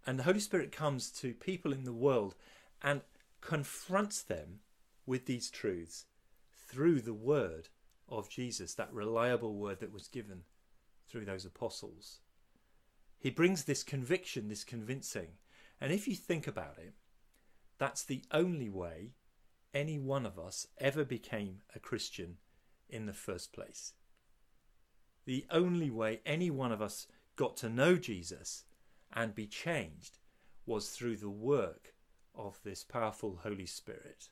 And 0.05 0.17
the 0.17 0.23
Holy 0.23 0.39
Spirit 0.39 0.71
comes 0.71 1.11
to 1.11 1.33
people 1.33 1.73
in 1.73 1.83
the 1.83 1.93
world 1.93 2.35
and 2.81 3.01
confronts 3.41 4.21
them 4.21 4.59
with 5.07 5.25
these 5.25 5.49
truths 5.49 6.05
through 6.69 7.01
the 7.01 7.13
word 7.13 7.69
of 8.07 8.29
Jesus, 8.29 8.75
that 8.75 8.93
reliable 8.93 9.55
word 9.55 9.79
that 9.79 9.91
was 9.91 10.07
given 10.07 10.41
through 11.09 11.25
those 11.25 11.45
apostles. 11.45 12.19
He 13.17 13.31
brings 13.31 13.63
this 13.63 13.83
conviction, 13.83 14.47
this 14.47 14.63
convincing. 14.63 15.29
And 15.81 15.91
if 15.91 16.07
you 16.07 16.15
think 16.15 16.45
about 16.45 16.77
it, 16.77 16.93
that's 17.79 18.03
the 18.03 18.23
only 18.31 18.69
way 18.69 19.13
any 19.73 19.97
one 19.97 20.25
of 20.25 20.37
us 20.37 20.67
ever 20.79 21.03
became 21.03 21.61
a 21.75 21.79
Christian 21.79 22.37
in 22.89 23.05
the 23.05 23.13
first 23.13 23.53
place. 23.53 23.93
The 25.25 25.45
only 25.51 25.89
way 25.89 26.21
any 26.25 26.49
one 26.49 26.71
of 26.71 26.81
us 26.81 27.07
got 27.35 27.57
to 27.57 27.69
know 27.69 27.95
Jesus 27.97 28.63
and 29.13 29.35
be 29.35 29.45
changed 29.45 30.19
was 30.65 30.89
through 30.89 31.17
the 31.17 31.29
work 31.29 31.93
of 32.33 32.59
this 32.63 32.83
powerful 32.83 33.39
Holy 33.43 33.65
Spirit, 33.65 34.29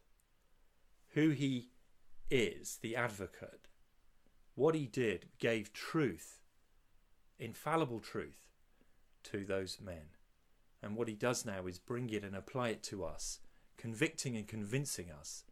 who 1.15 1.29
he 1.29 1.69
is 2.29 2.77
the 2.81 2.95
advocate. 2.95 3.67
What 4.53 4.75
he 4.75 4.85
did 4.85 5.27
gave 5.39 5.73
truth, 5.73 6.41
infallible 7.39 7.99
truth, 7.99 8.45
to 9.23 9.45
those 9.45 9.79
men. 9.83 10.09
And 10.83 10.95
what 10.95 11.07
he 11.07 11.15
does 11.15 11.45
now 11.45 11.67
is 11.67 11.79
bring 11.79 12.09
it 12.09 12.23
and 12.23 12.35
apply 12.35 12.69
it 12.69 12.83
to 12.83 13.03
us, 13.03 13.39
convicting 13.77 14.35
and 14.35 14.47
convincing 14.47 15.09
us 15.09 15.45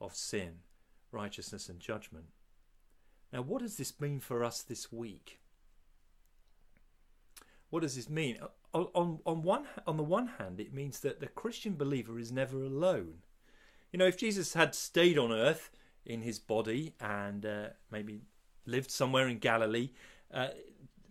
of 0.00 0.14
sin, 0.14 0.60
righteousness, 1.10 1.68
and 1.68 1.80
judgment. 1.80 2.26
Now, 3.32 3.42
what 3.42 3.60
does 3.60 3.76
this 3.76 4.00
mean 4.00 4.20
for 4.20 4.44
us 4.44 4.62
this 4.62 4.92
week? 4.92 5.40
What 7.70 7.80
does 7.80 7.96
this 7.96 8.08
mean? 8.08 8.38
On, 8.72 9.18
on, 9.24 9.42
one, 9.42 9.66
on 9.86 9.96
the 9.96 10.02
one 10.02 10.28
hand, 10.38 10.60
it 10.60 10.72
means 10.72 11.00
that 11.00 11.20
the 11.20 11.26
Christian 11.26 11.74
believer 11.74 12.18
is 12.18 12.32
never 12.32 12.62
alone. 12.62 13.18
You 13.92 13.98
know, 13.98 14.06
if 14.06 14.18
Jesus 14.18 14.54
had 14.54 14.74
stayed 14.74 15.18
on 15.18 15.32
earth 15.32 15.70
in 16.04 16.22
his 16.22 16.38
body 16.38 16.94
and 17.00 17.44
uh, 17.44 17.68
maybe 17.90 18.22
lived 18.66 18.90
somewhere 18.90 19.28
in 19.28 19.38
Galilee, 19.38 19.90
uh, 20.32 20.48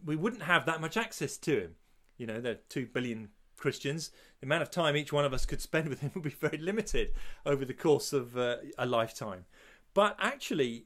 we 0.05 0.15
wouldn't 0.15 0.43
have 0.43 0.65
that 0.65 0.81
much 0.81 0.97
access 0.97 1.37
to 1.37 1.59
him. 1.59 1.75
You 2.17 2.27
know, 2.27 2.39
there 2.39 2.53
are 2.53 2.59
two 2.69 2.87
billion 2.87 3.29
Christians. 3.57 4.11
The 4.39 4.45
amount 4.45 4.61
of 4.61 4.71
time 4.71 4.95
each 4.95 5.11
one 5.11 5.25
of 5.25 5.33
us 5.33 5.45
could 5.45 5.61
spend 5.61 5.89
with 5.89 6.01
him 6.01 6.11
would 6.15 6.23
be 6.23 6.29
very 6.29 6.57
limited 6.57 7.11
over 7.45 7.65
the 7.65 7.73
course 7.73 8.13
of 8.13 8.37
uh, 8.37 8.57
a 8.77 8.85
lifetime. 8.85 9.45
But 9.93 10.15
actually, 10.19 10.85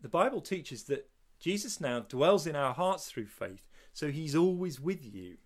the 0.00 0.08
Bible 0.08 0.40
teaches 0.40 0.84
that 0.84 1.08
Jesus 1.38 1.80
now 1.80 2.00
dwells 2.00 2.46
in 2.46 2.56
our 2.56 2.74
hearts 2.74 3.06
through 3.06 3.26
faith, 3.26 3.68
so 3.92 4.10
he's 4.10 4.34
always 4.34 4.80
with 4.80 5.04
you. 5.04 5.36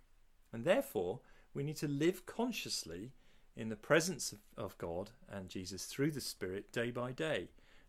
And 0.52 0.64
therefore, 0.64 1.20
we 1.54 1.62
need 1.62 1.76
to 1.76 1.88
live 1.88 2.24
consciously 2.24 3.12
in 3.56 3.68
the 3.68 3.76
presence 3.76 4.34
of 4.56 4.78
God 4.78 5.10
and 5.30 5.48
Jesus 5.48 5.84
through 5.84 6.12
the 6.12 6.20
Spirit 6.20 6.72
day 6.72 6.90
by 6.90 7.12
day. 7.12 7.48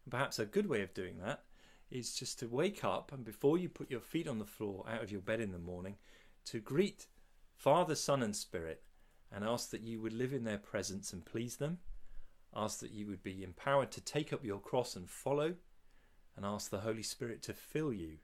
Perhaps 0.10 0.40
a 0.40 0.46
good 0.46 0.68
way 0.68 0.82
of 0.82 0.94
doing 0.94 1.20
that 1.24 1.44
is 1.90 2.16
just 2.16 2.40
to 2.40 2.48
wake 2.48 2.84
up 2.84 3.12
and 3.12 3.24
before 3.24 3.58
you 3.58 3.70
put 3.70 3.90
your 3.92 4.02
feet 4.02 4.28
on 4.28 4.40
the 4.40 4.46
floor 4.46 4.84
out 4.90 5.04
of 5.04 5.12
your 5.12 5.22
bed 5.22 5.40
in 5.40 5.52
the 5.52 5.60
morning, 5.60 5.96
to 6.46 6.60
greet 6.60 7.08
Father, 7.56 7.96
Son, 7.96 8.22
and 8.22 8.36
Spirit 8.36 8.82
and 9.34 9.44
ask 9.44 9.72
that 9.72 9.82
you 9.82 10.00
would 10.02 10.14
live 10.14 10.34
in 10.34 10.44
their 10.44 10.58
presence 10.58 11.12
and 11.12 11.26
please 11.26 11.58
them. 11.58 11.80
Ask 12.56 12.80
that 12.80 12.92
you 12.92 13.08
would 13.08 13.24
be 13.24 13.44
empowered 13.44 13.92
to 13.92 14.02
take 14.02 14.32
up 14.32 14.46
your 14.46 14.60
cross 14.60 14.96
and 14.96 15.10
follow, 15.10 15.56
and 16.36 16.46
ask 16.46 16.70
the 16.70 16.82
Holy 16.82 17.02
Spirit 17.04 17.42
to 17.44 17.54
fill 17.54 17.92
you 17.92 18.18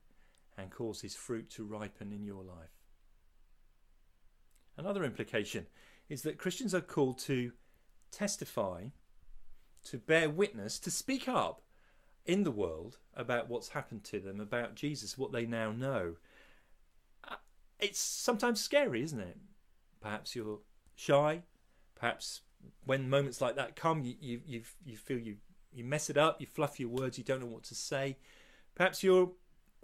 and 0.57 0.69
cause 0.69 1.01
his 1.01 1.15
fruit 1.15 1.49
to 1.51 1.63
ripen 1.63 2.11
in 2.11 2.25
your 2.25 2.43
life. 2.43 2.75
Another 4.77 5.03
implication 5.03 5.65
is 6.09 6.23
that 6.23 6.37
Christians 6.37 6.73
are 6.73 6.81
called 6.81 7.19
to 7.19 7.51
testify, 8.11 8.85
to 9.85 9.97
bear 9.97 10.29
witness, 10.29 10.79
to 10.79 10.91
speak 10.91 11.27
up 11.27 11.61
in 12.25 12.43
the 12.43 12.51
world 12.51 12.97
about 13.15 13.49
what's 13.49 13.69
happened 13.69 14.03
to 14.05 14.19
them, 14.19 14.39
about 14.39 14.75
Jesus, 14.75 15.17
what 15.17 15.31
they 15.31 15.45
now 15.45 15.71
know. 15.71 16.15
Uh, 17.27 17.35
it's 17.79 17.99
sometimes 17.99 18.59
scary, 18.59 19.03
isn't 19.03 19.19
it? 19.19 19.37
Perhaps 20.01 20.35
you're 20.35 20.59
shy. 20.95 21.43
Perhaps 21.95 22.41
when 22.85 23.09
moments 23.09 23.41
like 23.41 23.55
that 23.55 23.75
come, 23.75 24.03
you 24.03 24.15
you 24.19 24.41
you, 24.45 24.61
you 24.85 24.97
feel 24.97 25.19
you 25.19 25.37
you 25.71 25.83
mess 25.83 26.09
it 26.09 26.17
up. 26.17 26.39
You 26.39 26.47
fluff 26.47 26.79
your 26.79 26.89
words. 26.89 27.17
You 27.17 27.23
don't 27.23 27.39
know 27.39 27.45
what 27.45 27.63
to 27.63 27.75
say. 27.75 28.17
Perhaps 28.75 29.03
you're 29.03 29.31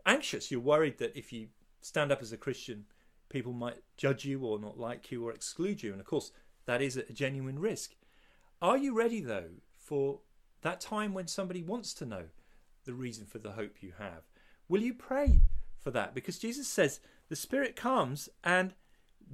anxious. 0.05 0.51
You're 0.51 0.61
worried 0.61 0.97
that 0.99 1.17
if 1.17 1.31
you 1.31 1.47
stand 1.81 2.11
up 2.11 2.21
as 2.21 2.31
a 2.31 2.37
Christian, 2.37 2.85
people 3.29 3.53
might 3.53 3.77
judge 3.97 4.25
you 4.25 4.41
or 4.41 4.59
not 4.59 4.79
like 4.79 5.11
you 5.11 5.27
or 5.27 5.31
exclude 5.31 5.83
you. 5.83 5.91
And 5.91 6.01
of 6.01 6.07
course, 6.07 6.31
that 6.65 6.81
is 6.81 6.97
a 6.97 7.13
genuine 7.13 7.59
risk. 7.59 7.95
Are 8.61 8.77
you 8.77 8.93
ready 8.93 9.21
though 9.21 9.49
for 9.77 10.19
that 10.61 10.81
time 10.81 11.13
when 11.13 11.27
somebody 11.27 11.61
wants 11.61 11.93
to 11.93 12.05
know 12.05 12.23
the 12.85 12.93
reason 12.93 13.25
for 13.25 13.39
the 13.39 13.51
hope 13.51 13.81
you 13.83 13.93
have. 13.99 14.23
Will 14.69 14.81
you 14.81 14.93
pray 14.93 15.41
for 15.77 15.91
that? 15.91 16.15
Because 16.15 16.39
Jesus 16.39 16.67
says 16.67 16.99
the 17.29 17.35
Spirit 17.35 17.75
comes 17.75 18.29
and 18.43 18.73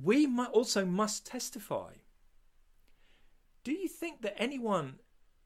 we 0.02 0.28
also 0.52 0.86
must 0.86 1.26
testify. 1.26 1.92
Do 3.64 3.72
you 3.72 3.88
think 3.88 4.22
that 4.24 4.42
anyone 4.42 4.96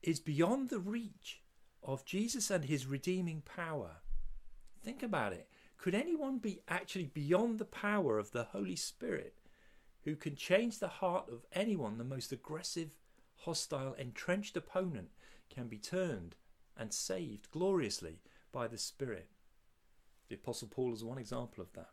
is 0.02 0.20
beyond 0.20 0.70
the 0.70 0.78
reach 0.78 1.42
of 1.82 2.04
Jesus 2.04 2.50
and 2.50 2.64
his 2.64 2.86
redeeming 2.86 3.42
power? 3.42 3.96
Think 4.82 5.02
about 5.02 5.32
it. 5.32 5.48
Could 5.78 5.94
anyone 5.94 6.38
be 6.38 6.60
actually 6.68 7.06
beyond 7.06 7.58
the 7.58 7.64
power 7.64 8.18
of 8.18 8.32
the 8.32 8.44
Holy 8.44 8.76
Spirit 8.76 9.34
who 10.04 10.16
can 10.16 10.36
change 10.36 10.78
the 10.78 10.88
heart 10.88 11.28
of 11.30 11.44
anyone, 11.52 11.98
the 11.98 12.04
most 12.04 12.32
aggressive, 12.32 12.96
hostile, 13.38 13.94
entrenched 13.94 14.56
opponent, 14.56 15.08
can 15.50 15.68
be 15.68 15.78
turned 15.78 16.36
and 16.76 16.92
saved 16.92 17.50
gloriously 17.50 18.20
by 18.52 18.68
the 18.68 18.78
Spirit. 18.78 19.28
The 20.28 20.34
Apostle 20.36 20.68
Paul 20.68 20.94
is 20.94 21.04
one 21.04 21.18
example 21.18 21.62
of 21.62 21.72
that. 21.74 21.90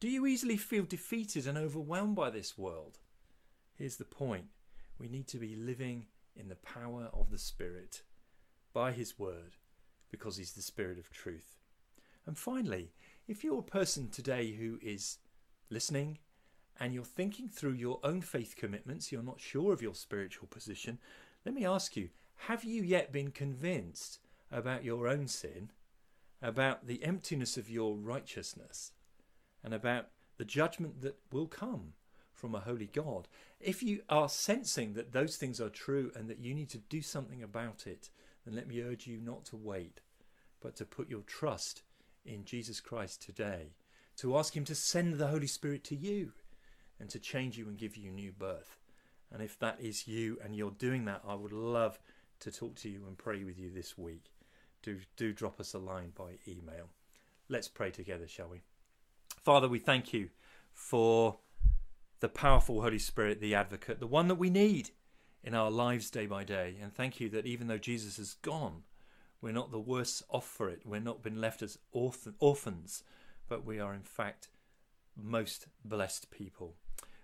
Do 0.00 0.08
you 0.08 0.26
easily 0.26 0.56
feel 0.56 0.84
defeated 0.84 1.46
and 1.46 1.56
overwhelmed 1.56 2.16
by 2.16 2.30
this 2.30 2.58
world? 2.58 2.98
Here's 3.74 3.96
the 3.96 4.04
point 4.04 4.46
we 4.98 5.08
need 5.08 5.28
to 5.28 5.38
be 5.38 5.54
living 5.54 6.06
in 6.36 6.48
the 6.48 6.56
power 6.56 7.08
of 7.12 7.30
the 7.30 7.38
Spirit 7.38 8.02
by 8.72 8.92
His 8.92 9.18
Word 9.18 9.56
because 10.10 10.36
He's 10.36 10.52
the 10.52 10.62
Spirit 10.62 10.98
of 10.98 11.10
truth. 11.10 11.61
And 12.26 12.38
finally, 12.38 12.92
if 13.26 13.42
you're 13.42 13.58
a 13.58 13.62
person 13.62 14.08
today 14.08 14.52
who 14.52 14.78
is 14.82 15.18
listening 15.70 16.18
and 16.78 16.94
you're 16.94 17.04
thinking 17.04 17.48
through 17.48 17.72
your 17.72 18.00
own 18.02 18.20
faith 18.20 18.54
commitments, 18.56 19.10
you're 19.10 19.22
not 19.22 19.40
sure 19.40 19.72
of 19.72 19.82
your 19.82 19.94
spiritual 19.94 20.48
position, 20.48 20.98
let 21.44 21.54
me 21.54 21.64
ask 21.64 21.96
you 21.96 22.10
have 22.46 22.64
you 22.64 22.82
yet 22.82 23.12
been 23.12 23.30
convinced 23.30 24.18
about 24.50 24.84
your 24.84 25.06
own 25.06 25.28
sin, 25.28 25.70
about 26.40 26.86
the 26.86 27.04
emptiness 27.04 27.56
of 27.56 27.70
your 27.70 27.96
righteousness, 27.96 28.92
and 29.62 29.72
about 29.72 30.08
the 30.38 30.44
judgment 30.44 31.00
that 31.02 31.16
will 31.30 31.46
come 31.46 31.92
from 32.32 32.54
a 32.54 32.60
holy 32.60 32.90
God? 32.92 33.28
If 33.60 33.82
you 33.82 34.02
are 34.08 34.28
sensing 34.28 34.94
that 34.94 35.12
those 35.12 35.36
things 35.36 35.60
are 35.60 35.68
true 35.68 36.10
and 36.16 36.28
that 36.28 36.40
you 36.40 36.52
need 36.52 36.68
to 36.70 36.78
do 36.78 37.00
something 37.00 37.42
about 37.42 37.86
it, 37.86 38.10
then 38.44 38.56
let 38.56 38.66
me 38.66 38.82
urge 38.82 39.06
you 39.06 39.20
not 39.20 39.44
to 39.46 39.56
wait, 39.56 40.00
but 40.60 40.74
to 40.76 40.84
put 40.84 41.08
your 41.08 41.22
trust 41.22 41.82
in 42.24 42.44
Jesus 42.44 42.80
Christ 42.80 43.22
today, 43.22 43.74
to 44.16 44.36
ask 44.36 44.56
Him 44.56 44.64
to 44.64 44.74
send 44.74 45.14
the 45.14 45.28
Holy 45.28 45.46
Spirit 45.46 45.84
to 45.84 45.96
you 45.96 46.32
and 47.00 47.08
to 47.10 47.18
change 47.18 47.58
you 47.58 47.68
and 47.68 47.78
give 47.78 47.96
you 47.96 48.10
new 48.10 48.32
birth. 48.32 48.78
And 49.32 49.42
if 49.42 49.58
that 49.60 49.78
is 49.80 50.06
you 50.06 50.38
and 50.44 50.54
you're 50.54 50.70
doing 50.70 51.04
that, 51.06 51.22
I 51.26 51.34
would 51.34 51.52
love 51.52 51.98
to 52.40 52.50
talk 52.50 52.76
to 52.76 52.88
you 52.88 53.04
and 53.06 53.16
pray 53.16 53.44
with 53.44 53.58
you 53.58 53.70
this 53.70 53.96
week. 53.96 54.30
Do, 54.82 54.98
do 55.16 55.32
drop 55.32 55.60
us 55.60 55.74
a 55.74 55.78
line 55.78 56.12
by 56.14 56.32
email. 56.46 56.88
Let's 57.48 57.68
pray 57.68 57.90
together, 57.90 58.28
shall 58.28 58.48
we? 58.48 58.62
Father, 59.42 59.68
we 59.68 59.78
thank 59.78 60.12
you 60.12 60.28
for 60.72 61.38
the 62.20 62.28
powerful 62.28 62.82
Holy 62.82 62.98
Spirit, 62.98 63.40
the 63.40 63.54
advocate, 63.54 64.00
the 64.00 64.06
one 64.06 64.28
that 64.28 64.36
we 64.36 64.50
need 64.50 64.90
in 65.42 65.54
our 65.54 65.70
lives 65.70 66.10
day 66.10 66.26
by 66.26 66.44
day. 66.44 66.76
And 66.80 66.92
thank 66.92 67.20
you 67.20 67.28
that 67.30 67.46
even 67.46 67.66
though 67.66 67.78
Jesus 67.78 68.18
is 68.18 68.34
gone, 68.42 68.82
we're 69.42 69.52
not 69.52 69.72
the 69.72 69.80
worse 69.80 70.22
off 70.30 70.46
for 70.46 70.70
it. 70.70 70.82
We're 70.84 71.00
not 71.00 71.22
been 71.22 71.40
left 71.40 71.62
as 71.62 71.76
orphan, 71.90 72.34
orphans, 72.38 73.02
but 73.48 73.66
we 73.66 73.80
are 73.80 73.92
in 73.92 74.04
fact 74.04 74.48
most 75.20 75.66
blessed 75.84 76.30
people. 76.30 76.76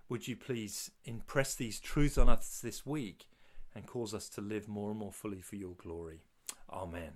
Would 0.08 0.26
you 0.26 0.36
please 0.36 0.90
impress 1.04 1.54
these 1.54 1.78
truths 1.78 2.18
on 2.18 2.28
us 2.28 2.60
this 2.60 2.84
week 2.84 3.26
and 3.74 3.86
cause 3.86 4.12
us 4.12 4.28
to 4.30 4.40
live 4.40 4.66
more 4.68 4.90
and 4.90 4.98
more 4.98 5.12
fully 5.12 5.40
for 5.40 5.56
your 5.56 5.74
glory? 5.74 6.22
Amen. 6.70 7.12